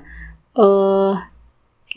uh, 0.54 1.18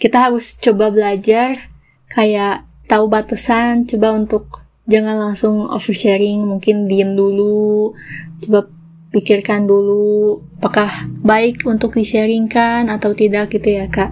kita 0.02 0.30
harus 0.30 0.58
coba 0.58 0.90
belajar 0.90 1.70
kayak 2.10 2.66
tahu 2.90 3.06
batasan, 3.06 3.86
coba 3.86 4.18
untuk 4.18 4.66
jangan 4.90 5.22
langsung 5.22 5.70
oversharing, 5.70 6.42
mungkin 6.42 6.90
diem 6.90 7.14
dulu, 7.14 7.94
coba 8.42 8.66
pikirkan 9.14 9.70
dulu 9.70 10.42
apakah 10.58 10.90
baik 11.22 11.64
untuk 11.70 11.94
di-sharingkan 11.96 12.90
atau 12.90 13.14
tidak 13.14 13.54
gitu 13.54 13.78
ya 13.78 13.86
kak. 13.86 14.10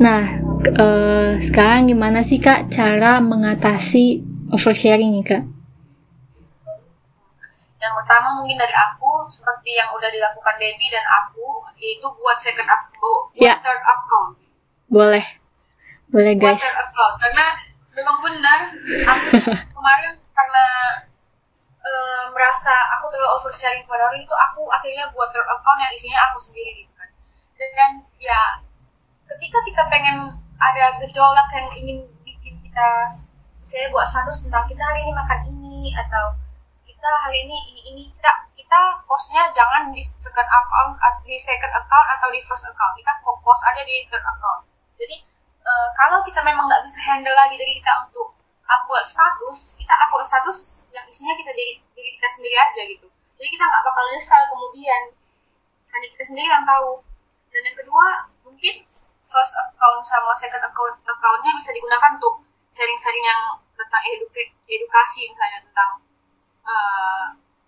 Nah, 0.00 0.24
uh, 0.80 1.36
sekarang 1.42 1.92
gimana 1.92 2.24
sih 2.24 2.40
kak 2.40 2.72
cara 2.72 3.20
mengatasi 3.20 4.24
oversharing 4.48 5.12
nih 5.20 5.24
kak? 5.26 5.42
Yang 7.76 7.92
pertama 8.00 8.28
mungkin 8.40 8.56
dari 8.56 8.72
aku 8.72 9.26
seperti 9.28 9.76
yang 9.76 9.92
udah 9.92 10.08
dilakukan 10.08 10.54
Debbie 10.56 10.88
dan 10.88 11.04
aku 11.04 11.60
yaitu 11.76 12.06
buat 12.14 12.38
second 12.38 12.70
account, 12.70 13.34
buat 13.36 13.42
ya. 13.42 13.54
third 13.60 13.82
account. 13.84 14.32
Boleh, 14.88 15.26
boleh 16.08 16.34
guys. 16.40 16.62
Buat 16.62 16.72
third 16.72 16.80
account 16.88 17.14
karena 17.20 17.46
memang 17.92 18.16
benar 18.24 18.60
aku 19.12 19.28
kemarin 19.76 20.14
karena 20.32 20.66
uh, 21.84 22.24
merasa 22.32 22.72
aku 22.96 23.12
terlalu 23.12 23.34
oversharing 23.36 23.84
pada 23.84 24.08
orang 24.08 24.22
itu 24.22 24.32
aku 24.32 24.62
akhirnya 24.72 25.10
buat 25.12 25.28
third 25.34 25.48
account 25.50 25.78
yang 25.82 25.92
isinya 25.92 26.20
aku 26.30 26.38
sendiri 26.40 26.86
gitu 26.86 26.92
kan. 26.96 27.10
Dan 27.58 27.92
ya 28.22 28.62
ketika 29.28 29.58
kita 29.66 29.82
pengen 29.90 30.16
ada 30.58 30.94
gejolak 31.02 31.48
yang 31.54 31.68
ingin 31.74 31.98
bikin 32.22 32.54
kita 32.62 33.18
saya 33.62 33.86
buat 33.90 34.06
status 34.06 34.46
tentang 34.46 34.66
kita 34.66 34.82
hari 34.82 35.06
ini 35.06 35.12
makan 35.14 35.40
ini 35.46 35.94
atau 35.94 36.34
kita 36.86 37.10
hari 37.26 37.46
ini 37.46 37.58
ini 37.74 37.80
ini 37.94 38.02
kita 38.14 38.30
kita 38.54 38.80
postnya 39.06 39.50
jangan 39.54 39.90
di 39.90 40.02
second 40.18 40.46
account 40.46 40.98
di 41.26 41.38
second 41.38 41.70
account 41.74 42.06
atau 42.18 42.28
di 42.30 42.40
first 42.46 42.66
account. 42.66 42.94
Kita 42.94 43.12
fokus 43.22 43.60
aja 43.66 43.82
di 43.82 44.06
third 44.06 44.22
account. 44.22 44.66
Jadi 44.98 45.22
uh, 45.66 45.88
kalau 45.98 46.22
kita 46.22 46.42
memang 46.42 46.70
nggak 46.70 46.82
bisa 46.86 46.98
handle 47.02 47.34
lagi 47.34 47.58
dari 47.58 47.74
kita 47.78 48.06
untuk 48.06 48.34
upload 48.66 49.04
status 49.06 49.74
kita 49.74 49.94
upload 50.08 50.24
status 50.24 50.86
yang 50.94 51.04
isinya 51.10 51.34
kita 51.34 51.50
jadi 51.50 51.74
diri 51.94 52.10
kita 52.18 52.28
sendiri 52.38 52.56
aja 52.58 52.82
gitu. 52.86 53.06
Jadi 53.38 53.48
kita 53.50 53.64
nggak 53.66 53.82
bakal 53.82 54.04
nyesal 54.10 54.42
kemudian. 54.50 55.02
Hanya 55.92 56.06
kita 56.08 56.24
sendiri 56.24 56.48
yang 56.48 56.64
tahu. 56.64 57.02
Dan 57.52 57.60
yang 57.68 57.76
kedua 57.76 58.06
mungkin 58.46 58.74
first 59.32 59.56
account 59.56 60.04
sama 60.04 60.30
second 60.36 60.62
account 60.62 61.00
accountnya 61.08 61.52
bisa 61.56 61.72
digunakan 61.72 62.12
untuk 62.20 62.44
sharing-sharing 62.76 63.24
yang 63.24 63.42
tentang 63.74 64.02
edukasi 64.68 65.28
misalnya 65.32 65.60
tentang 65.64 65.90
uh, 66.64 67.24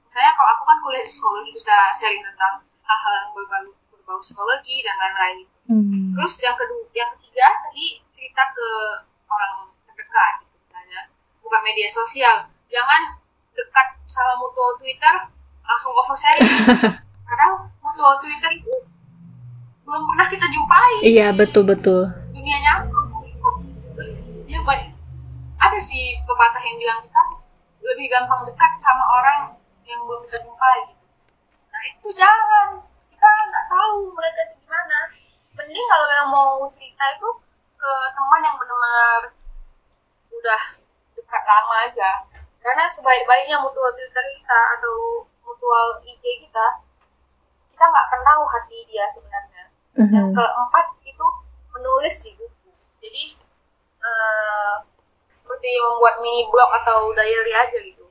misalnya 0.06 0.32
kalau 0.36 0.48
aku 0.54 0.62
kan 0.68 0.78
kuliah 0.84 1.04
psikologi 1.04 1.50
bisa 1.56 1.90
sharing 1.96 2.22
tentang 2.22 2.62
hal-hal 2.84 3.12
yang 3.24 3.30
berbau 3.32 3.72
berbau 3.90 4.20
psikologi 4.20 4.84
dan 4.84 4.96
lain-lain. 5.00 5.38
Hmm. 5.64 6.12
terus 6.12 6.36
yang 6.44 6.52
kedua 6.60 6.84
yang 6.92 7.08
ketiga 7.16 7.48
tadi 7.64 7.96
cerita 8.12 8.44
ke 8.52 8.68
orang 9.32 9.72
terdekat 9.88 10.44
gitu 10.44 10.56
misalnya. 10.60 11.00
Bukan 11.40 11.60
media 11.64 11.88
sosial. 11.88 12.36
Jangan 12.68 13.16
dekat 13.56 13.88
sama 14.04 14.36
mutual 14.36 14.76
Twitter 14.76 15.16
langsung 15.64 15.92
over 15.96 16.12
sharing. 16.12 16.52
Karena 17.28 17.48
mutual 17.80 18.20
Twitter 18.20 18.52
itu 18.52 18.74
belum 19.84 20.02
pernah 20.08 20.26
kita 20.32 20.46
jumpai. 20.48 20.92
Iya 21.04 21.28
betul 21.36 21.68
betul. 21.68 22.08
Dunianya 22.32 22.88
ya 24.48 24.60
baik 24.64 24.94
ada 25.60 25.78
sih 25.80 26.20
pepatah 26.24 26.60
yang 26.60 26.76
bilang 26.80 27.00
kita 27.04 27.22
lebih 27.84 28.06
gampang 28.08 28.42
dekat 28.48 28.72
sama 28.80 29.04
orang 29.20 29.40
yang 29.84 30.00
belum 30.08 30.24
kita 30.24 30.40
jumpai 30.40 30.78
gitu. 30.88 31.04
Nah 31.68 31.82
itu 31.88 32.08
jangan 32.16 32.68
kita 33.12 33.28
nggak 33.28 33.66
tahu 33.68 33.96
mereka 34.16 34.40
itu 34.48 34.54
gimana. 34.64 34.98
Mending 35.54 35.86
kalau 35.88 36.06
memang 36.08 36.30
mau 36.32 36.52
cerita 36.72 37.04
itu 37.12 37.28
ke 37.76 37.92
teman 38.16 38.40
yang 38.40 38.56
benar-benar 38.56 39.22
udah 40.32 40.62
dekat 41.12 41.42
lama 41.44 41.74
aja. 41.84 42.10
Karena 42.64 42.88
sebaik-baiknya 42.96 43.60
mutual 43.60 43.92
Twitter 43.92 44.24
kita 44.40 44.60
atau 44.80 45.28
mutual 45.44 46.00
IG 46.00 46.48
kita 46.48 46.66
kita 47.74 47.84
nggak 47.90 48.06
tahu 48.24 48.42
hati 48.48 48.78
dia 48.88 49.04
sebenarnya 49.12 49.53
mm-hmm. 49.94 50.14
yang 50.14 50.28
keempat 50.34 50.86
itu 51.06 51.26
menulis 51.74 52.14
di 52.22 52.30
buku. 52.34 52.70
Jadi 53.02 53.24
uh, 54.02 54.82
seperti 55.30 55.70
membuat 55.78 56.18
mini 56.22 56.46
blog 56.50 56.70
atau 56.82 57.14
diary 57.14 57.54
aja 57.54 57.78
gitu. 57.78 58.04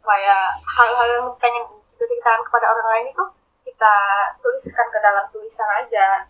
Supaya 0.00 0.56
hal-hal 0.64 1.08
yang 1.20 1.28
pengen 1.36 1.64
kita 1.96 2.04
ceritakan 2.08 2.42
kepada 2.48 2.66
orang 2.72 2.88
lain 2.96 3.06
itu 3.12 3.24
kita 3.68 3.94
tuliskan 4.40 4.86
ke 4.88 4.98
dalam 5.04 5.24
tulisan 5.28 5.68
aja. 5.76 6.28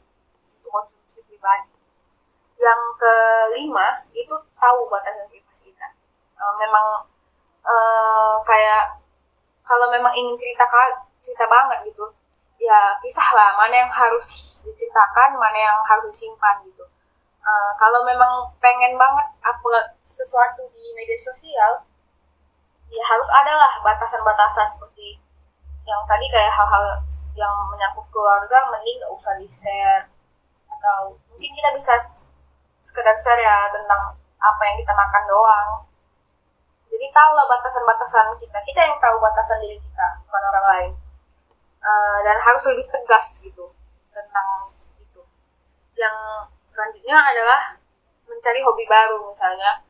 Untuk 0.59 0.71
konsumsi 0.71 1.21
pribadi. 1.31 1.71
Yang 2.59 2.81
kelima 2.99 4.03
itu 4.11 4.35
tahu 4.59 4.79
batasan 4.91 5.31
privasi 5.31 5.71
kita. 5.71 5.89
Uh, 6.39 6.55
memang 6.59 6.87
uh, 7.63 8.43
kayak 8.43 8.99
kalau 9.63 9.87
memang 9.93 10.11
ingin 10.17 10.35
cerita 10.41 10.65
cerita 11.21 11.45
banget 11.45 11.93
gitu 11.93 12.09
ya 12.59 12.99
pisah 12.99 13.29
lah 13.33 13.55
mana 13.55 13.87
yang 13.87 13.91
harus 13.91 14.27
diceritakan 14.67 15.39
mana 15.39 15.59
yang 15.59 15.79
harus 15.87 16.11
disimpan 16.11 16.61
gitu. 16.67 16.85
Uh, 17.47 17.73
kalau 17.79 18.03
memang 18.05 18.51
pengen 18.61 18.99
banget 18.99 19.27
upload 19.47 19.87
sesuatu 20.05 20.67
di 20.75 20.85
media 20.99 21.17
sosial 21.23 21.87
ya 22.91 23.05
harus 23.07 23.29
ada 23.31 23.55
lah 23.55 23.73
batasan-batasan 23.87 24.69
seperti 24.75 25.23
yang 25.87 26.03
tadi 26.05 26.27
kayak 26.29 26.53
hal-hal 26.53 27.01
yang 27.33 27.55
menyangkut 27.71 28.05
keluarga 28.13 28.59
mending 28.69 28.99
nggak 29.01 29.15
usah 29.15 29.33
di 29.39 29.49
share 29.49 30.11
atau 30.69 31.17
mungkin 31.31 31.51
kita 31.55 31.71
bisa 31.73 31.95
sekedar 32.85 33.17
share 33.17 33.41
ya 33.41 33.71
tentang 33.73 34.19
apa 34.39 34.63
yang 34.67 34.77
kita 34.83 34.93
makan 34.93 35.25
doang. 35.31 35.71
Jadi 36.89 37.07
tahu 37.15 37.31
lah 37.37 37.47
batasan-batasan 37.47 38.35
kita. 38.43 38.59
Kita 38.65 38.81
yang 38.83 38.97
tahu 38.99 39.17
batasan 39.23 39.63
diri 39.63 39.79
kita 39.79 40.07
bukan 40.27 40.43
orang 40.51 40.67
lain 40.67 40.93
uh, 41.89 42.19
dan 42.21 42.37
harus 42.45 42.63
lebih 42.69 42.85
tegas 42.93 43.41
gitu 43.41 43.73
tentang 44.13 44.77
itu 45.01 45.25
yang 45.97 46.45
selanjutnya 46.69 47.17
adalah 47.17 47.81
mencari 48.29 48.61
hobi 48.61 48.85
baru 48.85 49.33
misalnya 49.33 49.89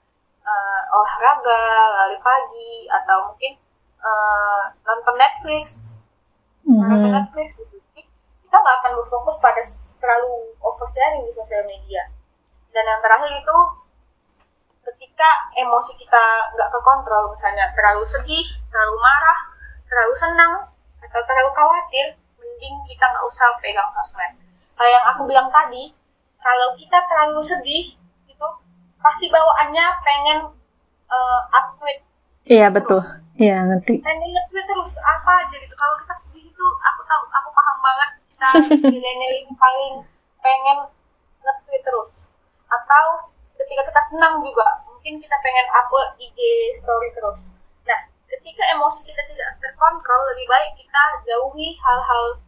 uh, 0.49 0.81
olahraga, 0.95 1.63
lari 1.99 2.19
pagi, 2.23 2.89
atau 2.89 3.33
mungkin 3.33 3.53
uh, 4.01 4.63
nonton 4.87 5.15
Netflix, 5.19 5.77
mm-hmm. 6.65 6.89
nonton 6.89 7.13
Netflix 7.13 7.49
gitu. 7.59 7.77
kita 8.49 8.57
nggak 8.57 8.77
akan 8.81 8.93
berfokus 8.97 9.37
pada 9.45 9.61
terlalu 10.01 10.57
oversharing 10.65 11.29
di 11.29 11.33
sosial 11.37 11.69
media. 11.69 12.09
Dan 12.73 12.85
yang 12.89 13.01
terakhir 13.05 13.45
itu 13.45 13.57
ketika 14.89 15.31
emosi 15.53 15.93
kita 16.01 16.25
nggak 16.57 16.71
kekontrol, 16.73 17.29
misalnya 17.37 17.69
terlalu 17.77 18.09
sedih, 18.09 18.47
terlalu 18.73 18.97
marah, 18.97 19.39
terlalu 19.85 20.15
senang, 20.17 20.53
atau 21.09 21.23
terlalu 21.25 21.51
khawatir, 21.57 22.07
mending 22.37 22.77
kita 22.87 23.05
nggak 23.09 23.25
usah 23.25 23.57
pegang 23.59 23.91
sosmed. 23.97 24.33
Kayak 24.79 24.93
yang 24.95 25.05
aku 25.11 25.23
bilang 25.27 25.49
tadi, 25.51 25.91
kalau 26.39 26.69
kita 26.79 26.99
terlalu 27.09 27.41
sedih, 27.43 27.99
pasti 28.99 29.27
bawaannya 29.31 29.87
pengen 30.03 30.39
uh, 31.09 31.41
upgrade. 31.55 32.03
Iya 32.49 32.69
betul. 32.69 33.01
Iya 33.39 33.63
ngerti. 33.65 34.03
Pengen 34.03 34.31
nge 34.35 34.63
terus 34.67 34.93
apa 34.99 35.47
aja 35.47 35.57
gitu. 35.57 35.75
Kalau 35.75 35.95
kita 36.05 36.15
sedih 36.27 36.45
itu 36.51 36.67
aku 36.83 37.01
tahu 37.07 37.23
aku 37.31 37.49
paham 37.55 37.79
banget 37.81 38.11
kita 38.29 38.49
milenial 38.93 39.33
ini 39.33 39.53
paling 39.55 39.95
pengen 40.43 40.79
nge 41.41 41.79
terus. 41.87 42.11
Atau 42.69 43.33
ketika 43.57 43.83
kita 43.89 44.03
senang 44.13 44.43
juga 44.43 44.85
mungkin 44.85 45.23
kita 45.23 45.37
pengen 45.41 45.67
upload 45.73 46.19
IG 46.19 46.39
story 46.83 47.09
terus 47.15 47.39
ketika 48.49 48.65
emosi 48.81 49.05
kita 49.05 49.21
tidak 49.29 49.61
terkontrol 49.61 50.25
lebih 50.33 50.49
baik 50.49 50.73
kita 50.73 51.21
jauhi 51.29 51.77
hal-hal 51.85 52.41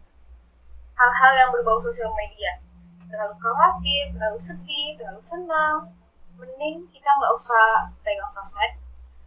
hal-hal 0.97 1.33
yang 1.37 1.53
berbau 1.53 1.77
sosial 1.77 2.09
media. 2.17 2.57
Terlalu 3.05 3.37
khawatir, 3.37 4.09
terlalu 4.17 4.41
sedih, 4.41 4.97
terlalu 4.97 5.21
senang, 5.21 5.93
mending 6.41 6.89
kita 6.89 7.05
nggak 7.05 7.37
usah 7.37 7.93
pegang 8.01 8.33
sosmed. 8.33 8.81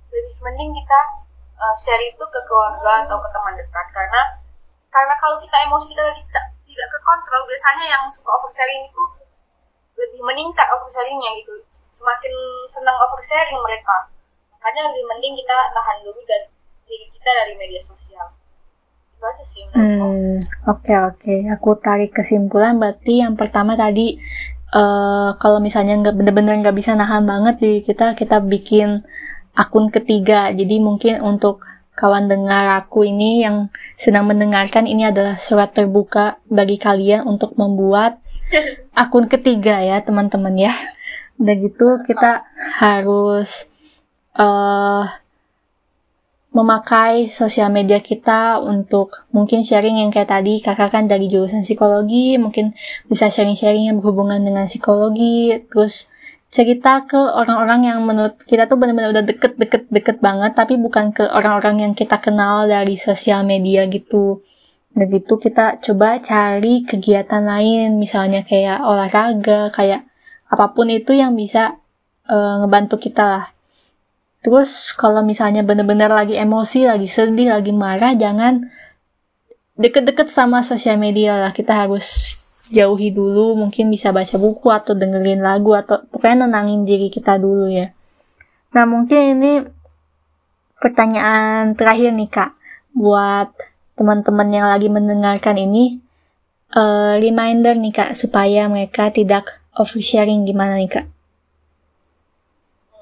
Lebih 0.10 0.34
mending 0.42 0.74
kita 0.74 1.00
uh, 1.62 1.78
share 1.78 2.02
itu 2.02 2.26
ke 2.26 2.40
keluarga 2.50 3.06
atau 3.06 3.22
ke 3.22 3.30
teman 3.30 3.54
dekat. 3.54 3.86
Karena 3.94 4.42
karena 4.90 5.14
kalau 5.22 5.38
kita 5.38 5.54
emosi 5.70 5.94
kita 5.94 6.10
tidak 6.10 6.46
tidak 6.66 6.88
ke 6.90 7.00
kontrol 7.06 7.46
biasanya 7.46 7.86
yang 7.86 8.04
suka 8.10 8.34
oversharing 8.34 8.82
itu 8.90 9.04
lebih 9.94 10.26
meningkat 10.26 10.66
oversharingnya 10.74 11.38
gitu. 11.38 11.54
Semakin 11.94 12.34
senang 12.66 12.98
oversharing 12.98 13.62
mereka. 13.62 14.10
Makanya 14.58 14.90
lebih 14.90 15.06
mending 15.06 15.38
kita 15.38 15.70
tahan 15.70 16.02
dulu 16.02 16.18
dan 16.26 16.50
diri 16.94 17.08
kita 17.10 17.30
dari 17.34 17.54
media 17.58 17.82
sosial 17.82 18.28
itu 19.18 19.24
aja 19.26 19.44
sih 19.50 19.64
hmm 19.74 20.34
oke 20.70 20.86
okay, 20.86 20.98
oke 21.02 21.18
okay. 21.18 21.40
aku 21.50 21.70
tarik 21.82 22.14
kesimpulan 22.14 22.78
berarti 22.78 23.26
yang 23.26 23.34
pertama 23.34 23.74
tadi 23.74 24.22
uh, 24.78 25.34
kalau 25.42 25.58
misalnya 25.58 25.98
nggak 25.98 26.14
bener-bener 26.14 26.62
nggak 26.62 26.78
bisa 26.78 26.94
nahan 26.94 27.26
banget 27.26 27.58
di 27.58 27.74
kita 27.82 28.14
kita 28.14 28.38
bikin 28.46 29.02
akun 29.58 29.90
ketiga 29.90 30.54
jadi 30.54 30.78
mungkin 30.78 31.26
untuk 31.26 31.66
kawan 31.94 32.26
dengar 32.26 32.82
aku 32.82 33.06
ini 33.06 33.46
yang 33.46 33.70
sedang 33.94 34.26
mendengarkan 34.26 34.90
ini 34.90 35.14
adalah 35.14 35.38
surat 35.38 35.78
terbuka 35.78 36.42
bagi 36.50 36.82
kalian 36.82 37.26
untuk 37.30 37.54
membuat 37.54 38.18
akun 39.02 39.30
ketiga 39.30 39.78
ya 39.82 40.02
teman-teman 40.02 40.58
ya. 40.58 40.74
Udah 41.38 41.56
gitu 41.58 42.02
kita 42.06 42.46
harus 42.82 43.70
uh, 44.38 45.06
memakai 46.54 47.34
sosial 47.34 47.74
media 47.74 47.98
kita 47.98 48.62
untuk 48.62 49.26
mungkin 49.34 49.66
sharing 49.66 50.00
yang 50.06 50.14
kayak 50.14 50.30
tadi. 50.30 50.62
Kakak 50.62 50.94
kan 50.94 51.10
dari 51.10 51.26
jurusan 51.26 51.66
psikologi 51.66 52.38
mungkin 52.38 52.78
bisa 53.10 53.28
sharing-sharing 53.28 53.90
yang 53.90 53.98
berhubungan 53.98 54.40
dengan 54.46 54.70
psikologi. 54.70 55.58
Terus 55.68 56.06
cerita 56.54 57.10
ke 57.10 57.18
orang-orang 57.18 57.90
yang 57.90 58.00
menurut 58.06 58.38
kita 58.46 58.70
tuh 58.70 58.78
benar-benar 58.78 59.18
udah 59.18 59.26
deket-deket-deket 59.26 60.22
banget 60.22 60.54
tapi 60.54 60.78
bukan 60.78 61.10
ke 61.10 61.26
orang-orang 61.26 61.90
yang 61.90 61.94
kita 61.98 62.22
kenal 62.22 62.70
dari 62.70 62.94
sosial 63.02 63.42
media 63.42 63.90
gitu. 63.90 64.46
Dan 64.94 65.10
gitu 65.10 65.42
kita 65.42 65.82
coba 65.82 66.22
cari 66.22 66.86
kegiatan 66.86 67.42
lain 67.42 67.98
misalnya 67.98 68.46
kayak 68.46 68.86
olahraga 68.86 69.74
kayak 69.74 70.06
apa 70.54 70.70
pun 70.70 70.86
itu 70.94 71.18
yang 71.18 71.34
bisa 71.34 71.82
uh, 72.30 72.62
ngebantu 72.62 73.02
kita 73.02 73.26
lah 73.26 73.46
terus 74.44 74.92
kalau 74.94 75.24
misalnya 75.24 75.64
bener-bener 75.64 76.12
lagi 76.12 76.36
emosi 76.36 76.86
lagi 76.86 77.08
sedih 77.08 77.56
lagi 77.56 77.72
marah 77.72 78.12
jangan 78.14 78.68
deket-deket 79.74 80.30
sama 80.30 80.62
sosial 80.62 81.02
media 81.02 81.38
lah. 81.38 81.52
Kita 81.54 81.86
harus 81.86 82.38
jauhi 82.70 83.12
dulu 83.12 83.60
mungkin 83.60 83.92
bisa 83.92 84.16
baca 84.16 84.40
buku 84.40 84.72
atau 84.72 84.96
dengerin 84.96 85.44
lagu 85.44 85.76
atau 85.76 86.00
pokoknya 86.08 86.48
nenangin 86.48 86.88
diri 86.88 87.10
kita 87.10 87.36
dulu 87.42 87.68
ya. 87.70 87.92
Nah 88.74 88.86
mungkin 88.88 89.38
ini 89.38 89.52
pertanyaan 90.80 91.74
terakhir 91.78 92.14
nih 92.14 92.30
kak. 92.30 92.52
Buat 92.94 93.54
teman-teman 93.98 94.50
yang 94.54 94.68
lagi 94.70 94.90
mendengarkan 94.90 95.58
ini 95.58 95.98
uh, 96.78 97.18
reminder 97.18 97.74
nih 97.74 97.94
kak 97.94 98.12
supaya 98.14 98.70
mereka 98.70 99.10
tidak 99.10 99.66
oversharing. 99.74 100.46
Gimana 100.46 100.78
nih 100.78 100.90
kak? 100.90 101.06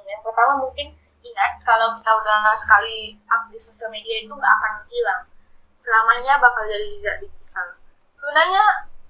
Yang 0.07 0.21
pertama 0.23 0.53
mungkin 0.67 0.87
ingat 1.21 1.51
kalau 1.61 1.97
kita 1.97 2.11
udah 2.11 2.53
sekali 2.57 3.15
up 3.29 3.45
di 3.49 3.57
sosial 3.57 3.89
media 3.93 4.25
itu 4.25 4.33
nggak 4.33 4.53
akan 4.57 4.73
hilang. 4.89 5.23
Selamanya 5.81 6.37
bakal 6.41 6.65
jadi 6.65 6.87
tidak 6.97 7.15
digital. 7.25 7.67
Sebenarnya 8.17 8.63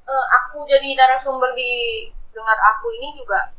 uh, 0.08 0.26
aku 0.44 0.64
jadi 0.68 0.88
narasumber 0.96 1.52
di 1.56 2.08
dengar 2.32 2.56
aku 2.56 2.88
ini 2.96 3.16
juga 3.20 3.52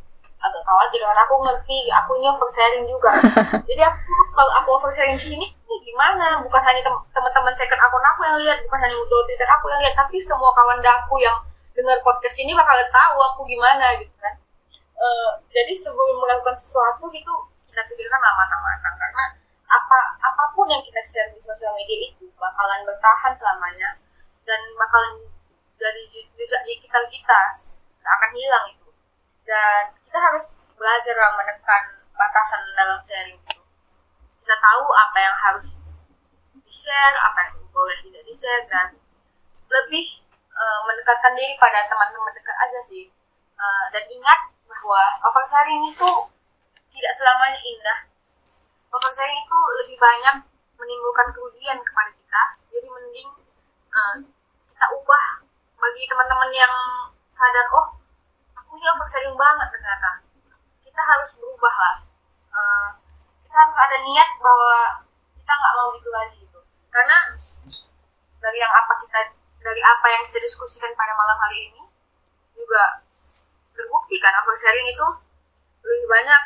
agak 0.43 0.63
khawatir 0.67 0.99
karena 0.99 1.23
aku 1.23 1.37
ngerti 1.39 1.79
aku 1.93 2.11
ini 2.19 2.27
oversharing 2.27 2.85
juga. 2.91 3.15
Jadi 3.71 3.83
aku 3.87 4.11
kalau 4.35 4.53
aku 4.59 4.69
oversharing 4.83 5.15
sini 5.15 5.47
ini 5.47 5.77
gimana? 5.87 6.43
Bukan 6.43 6.59
hanya 6.59 6.83
teman-teman 7.15 7.55
second 7.55 7.79
akun 7.79 8.03
aku 8.03 8.27
yang 8.27 8.37
lihat 8.43 8.59
bukan 8.67 8.79
hanya 8.83 8.97
mutual 8.99 9.23
twitter 9.23 9.47
aku 9.47 9.71
yang 9.71 9.81
lihat 9.87 9.95
tapi 9.95 10.19
semua 10.19 10.51
kawan 10.51 10.83
aku 10.83 11.15
yang 11.23 11.39
dengar 11.79 11.95
podcast 12.03 12.37
ini 12.43 12.53
bakal 12.59 12.75
tahu 12.91 13.17
aku 13.23 13.41
gimana 13.47 13.95
gitu 14.03 14.13
kan. 14.19 14.35
Uh, 14.99 15.31
jadi 15.55 15.75
sebelum 15.79 16.19
melakukan 16.19 16.59
sesuatu 16.59 17.07
itu 17.15 17.35
kita 17.73 17.89
pikirkan 17.89 18.21
matang-matang 18.21 18.95
karena 19.01 19.25
apa 19.73 19.99
apa 20.21 20.45
pun 20.53 20.69
yang 20.69 20.85
kita 20.85 21.01
share 21.09 21.33
di 21.33 21.41
sosial 21.41 21.73
media 21.73 22.13
itu 22.13 22.29
bakalan 22.37 22.85
bertahan 22.85 23.33
selamanya 23.41 23.97
dan 24.45 24.61
bakalan 24.77 25.25
dari 25.81 26.05
jejak 26.37 26.63
digital 26.69 27.01
kita 27.09 27.41
nggak 28.05 28.13
akan 28.13 28.31
hilang 28.37 28.65
itu. 28.69 28.89
Dan 29.49 29.83
kita 30.05 30.19
harus 30.21 30.47
belajar 30.77 31.17
menekan 31.17 31.83
batasan 32.13 32.61
dalam 32.77 33.01
sharing 33.09 33.41
itu. 33.41 33.61
Kita 34.45 34.55
tahu 34.61 34.85
apa 34.93 35.19
yang 35.19 35.37
harus 35.41 35.67
di 36.53 36.69
share 36.69 37.17
apa 37.17 37.39
yang 37.49 37.57
boleh 37.73 37.97
tidak 38.05 38.23
di 38.29 38.35
share 38.37 38.69
dan 38.69 39.01
lebih 39.73 40.21
uh, 40.53 40.85
mendekatkan 40.85 41.33
diri 41.33 41.57
pada 41.57 41.89
teman-teman 41.89 42.37
dekat 42.37 42.57
aja 42.61 42.81
sih. 42.85 43.09
Uh, 43.57 43.85
dan 43.95 44.05
ingat 44.13 44.53
bahwa 44.69 45.03
oversharing 45.31 45.87
itu 45.89 46.11
tidak 46.93 47.13
selamanya 47.17 47.61
indah. 47.65 47.99
Oversharing 48.93 49.41
itu 49.41 49.59
lebih 49.83 49.97
banyak 49.97 50.37
menimbulkan 50.77 51.29
kerugian 51.33 51.81
kepada 51.81 52.11
kita. 52.13 52.43
Jadi 52.69 52.89
mending 52.93 53.31
uh, 53.89 54.17
kita 54.69 54.87
ubah 54.93 55.27
bagi 55.81 56.05
teman-teman 56.07 56.51
yang 56.53 56.75
sadar 57.33 57.67
oh 57.73 57.97
aku 58.55 58.77
ini 58.77 58.87
oversharing 58.93 59.35
banget 59.35 59.69
ternyata. 59.73 60.11
Kita 60.85 61.01
harus 61.01 61.31
berubah 61.41 61.75
lah. 61.75 61.97
Uh, 62.53 62.89
kita 63.49 63.57
harus 63.57 63.77
ada 63.81 63.97
niat 64.05 64.29
bahwa 64.39 64.77
kita 65.41 65.53
nggak 65.57 65.75
mau 65.75 65.89
gitu 65.97 66.11
lagi 66.13 66.37
gitu. 66.45 66.61
Karena 66.93 67.17
dari 68.43 68.59
yang 68.61 68.73
apa 68.77 68.93
kita 69.01 69.19
dari 69.63 69.81
apa 69.81 70.07
yang 70.11 70.23
kita 70.29 70.39
diskusikan 70.45 70.93
pada 70.99 71.15
malam 71.17 71.39
hari 71.41 71.73
ini 71.73 71.83
juga 72.53 73.01
terbukti 73.73 74.21
kan 74.21 74.37
oversharing 74.45 74.85
itu 74.91 75.07
lebih 75.83 76.07
banyak 76.11 76.43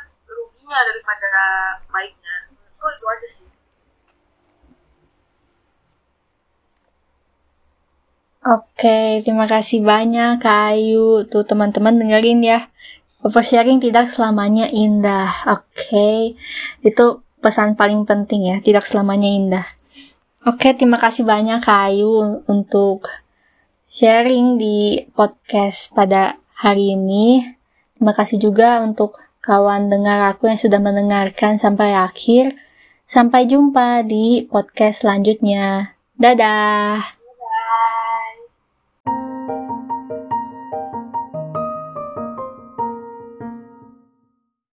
ruginya 0.77 0.93
daripada 0.93 1.43
baiknya 1.89 2.35
itu 2.53 2.85
itu 2.85 3.07
aja 3.09 3.29
sih 3.33 3.49
Oke, 8.47 9.27
terima 9.27 9.51
kasih 9.51 9.83
banyak 9.83 10.39
Kak 10.39 10.79
Ayu. 10.79 11.27
Tuh 11.27 11.43
teman-teman 11.43 11.99
dengerin 11.99 12.47
ya. 12.47 12.71
Oversharing 13.27 13.83
tidak 13.83 14.07
selamanya 14.07 14.71
indah. 14.71 15.27
Oke, 15.51 16.39
itu 16.87 17.05
pesan 17.43 17.75
paling 17.75 18.07
penting 18.07 18.47
ya. 18.47 18.63
Tidak 18.63 18.87
selamanya 18.87 19.27
indah. 19.27 19.67
Oke, 20.47 20.79
terima 20.79 20.95
kasih 21.03 21.27
banyak 21.27 21.59
Kak 21.59 21.91
Ayu 21.91 22.47
untuk 22.47 23.11
sharing 23.91 24.63
di 24.63 25.11
podcast 25.11 25.91
pada 25.91 26.39
hari 26.55 26.95
ini. 26.95 27.43
Terima 27.99 28.15
kasih 28.15 28.39
juga 28.39 28.79
untuk 28.79 29.26
kawan 29.47 29.87
dengar 29.87 30.35
aku 30.35 30.51
yang 30.51 30.59
sudah 30.59 30.83
mendengarkan 30.83 31.63
sampai 31.63 31.95
akhir. 31.95 32.59
Sampai 33.07 33.47
jumpa 33.47 34.03
di 34.03 34.43
podcast 34.51 35.07
selanjutnya. 35.07 35.95
Dadah. 36.19 37.16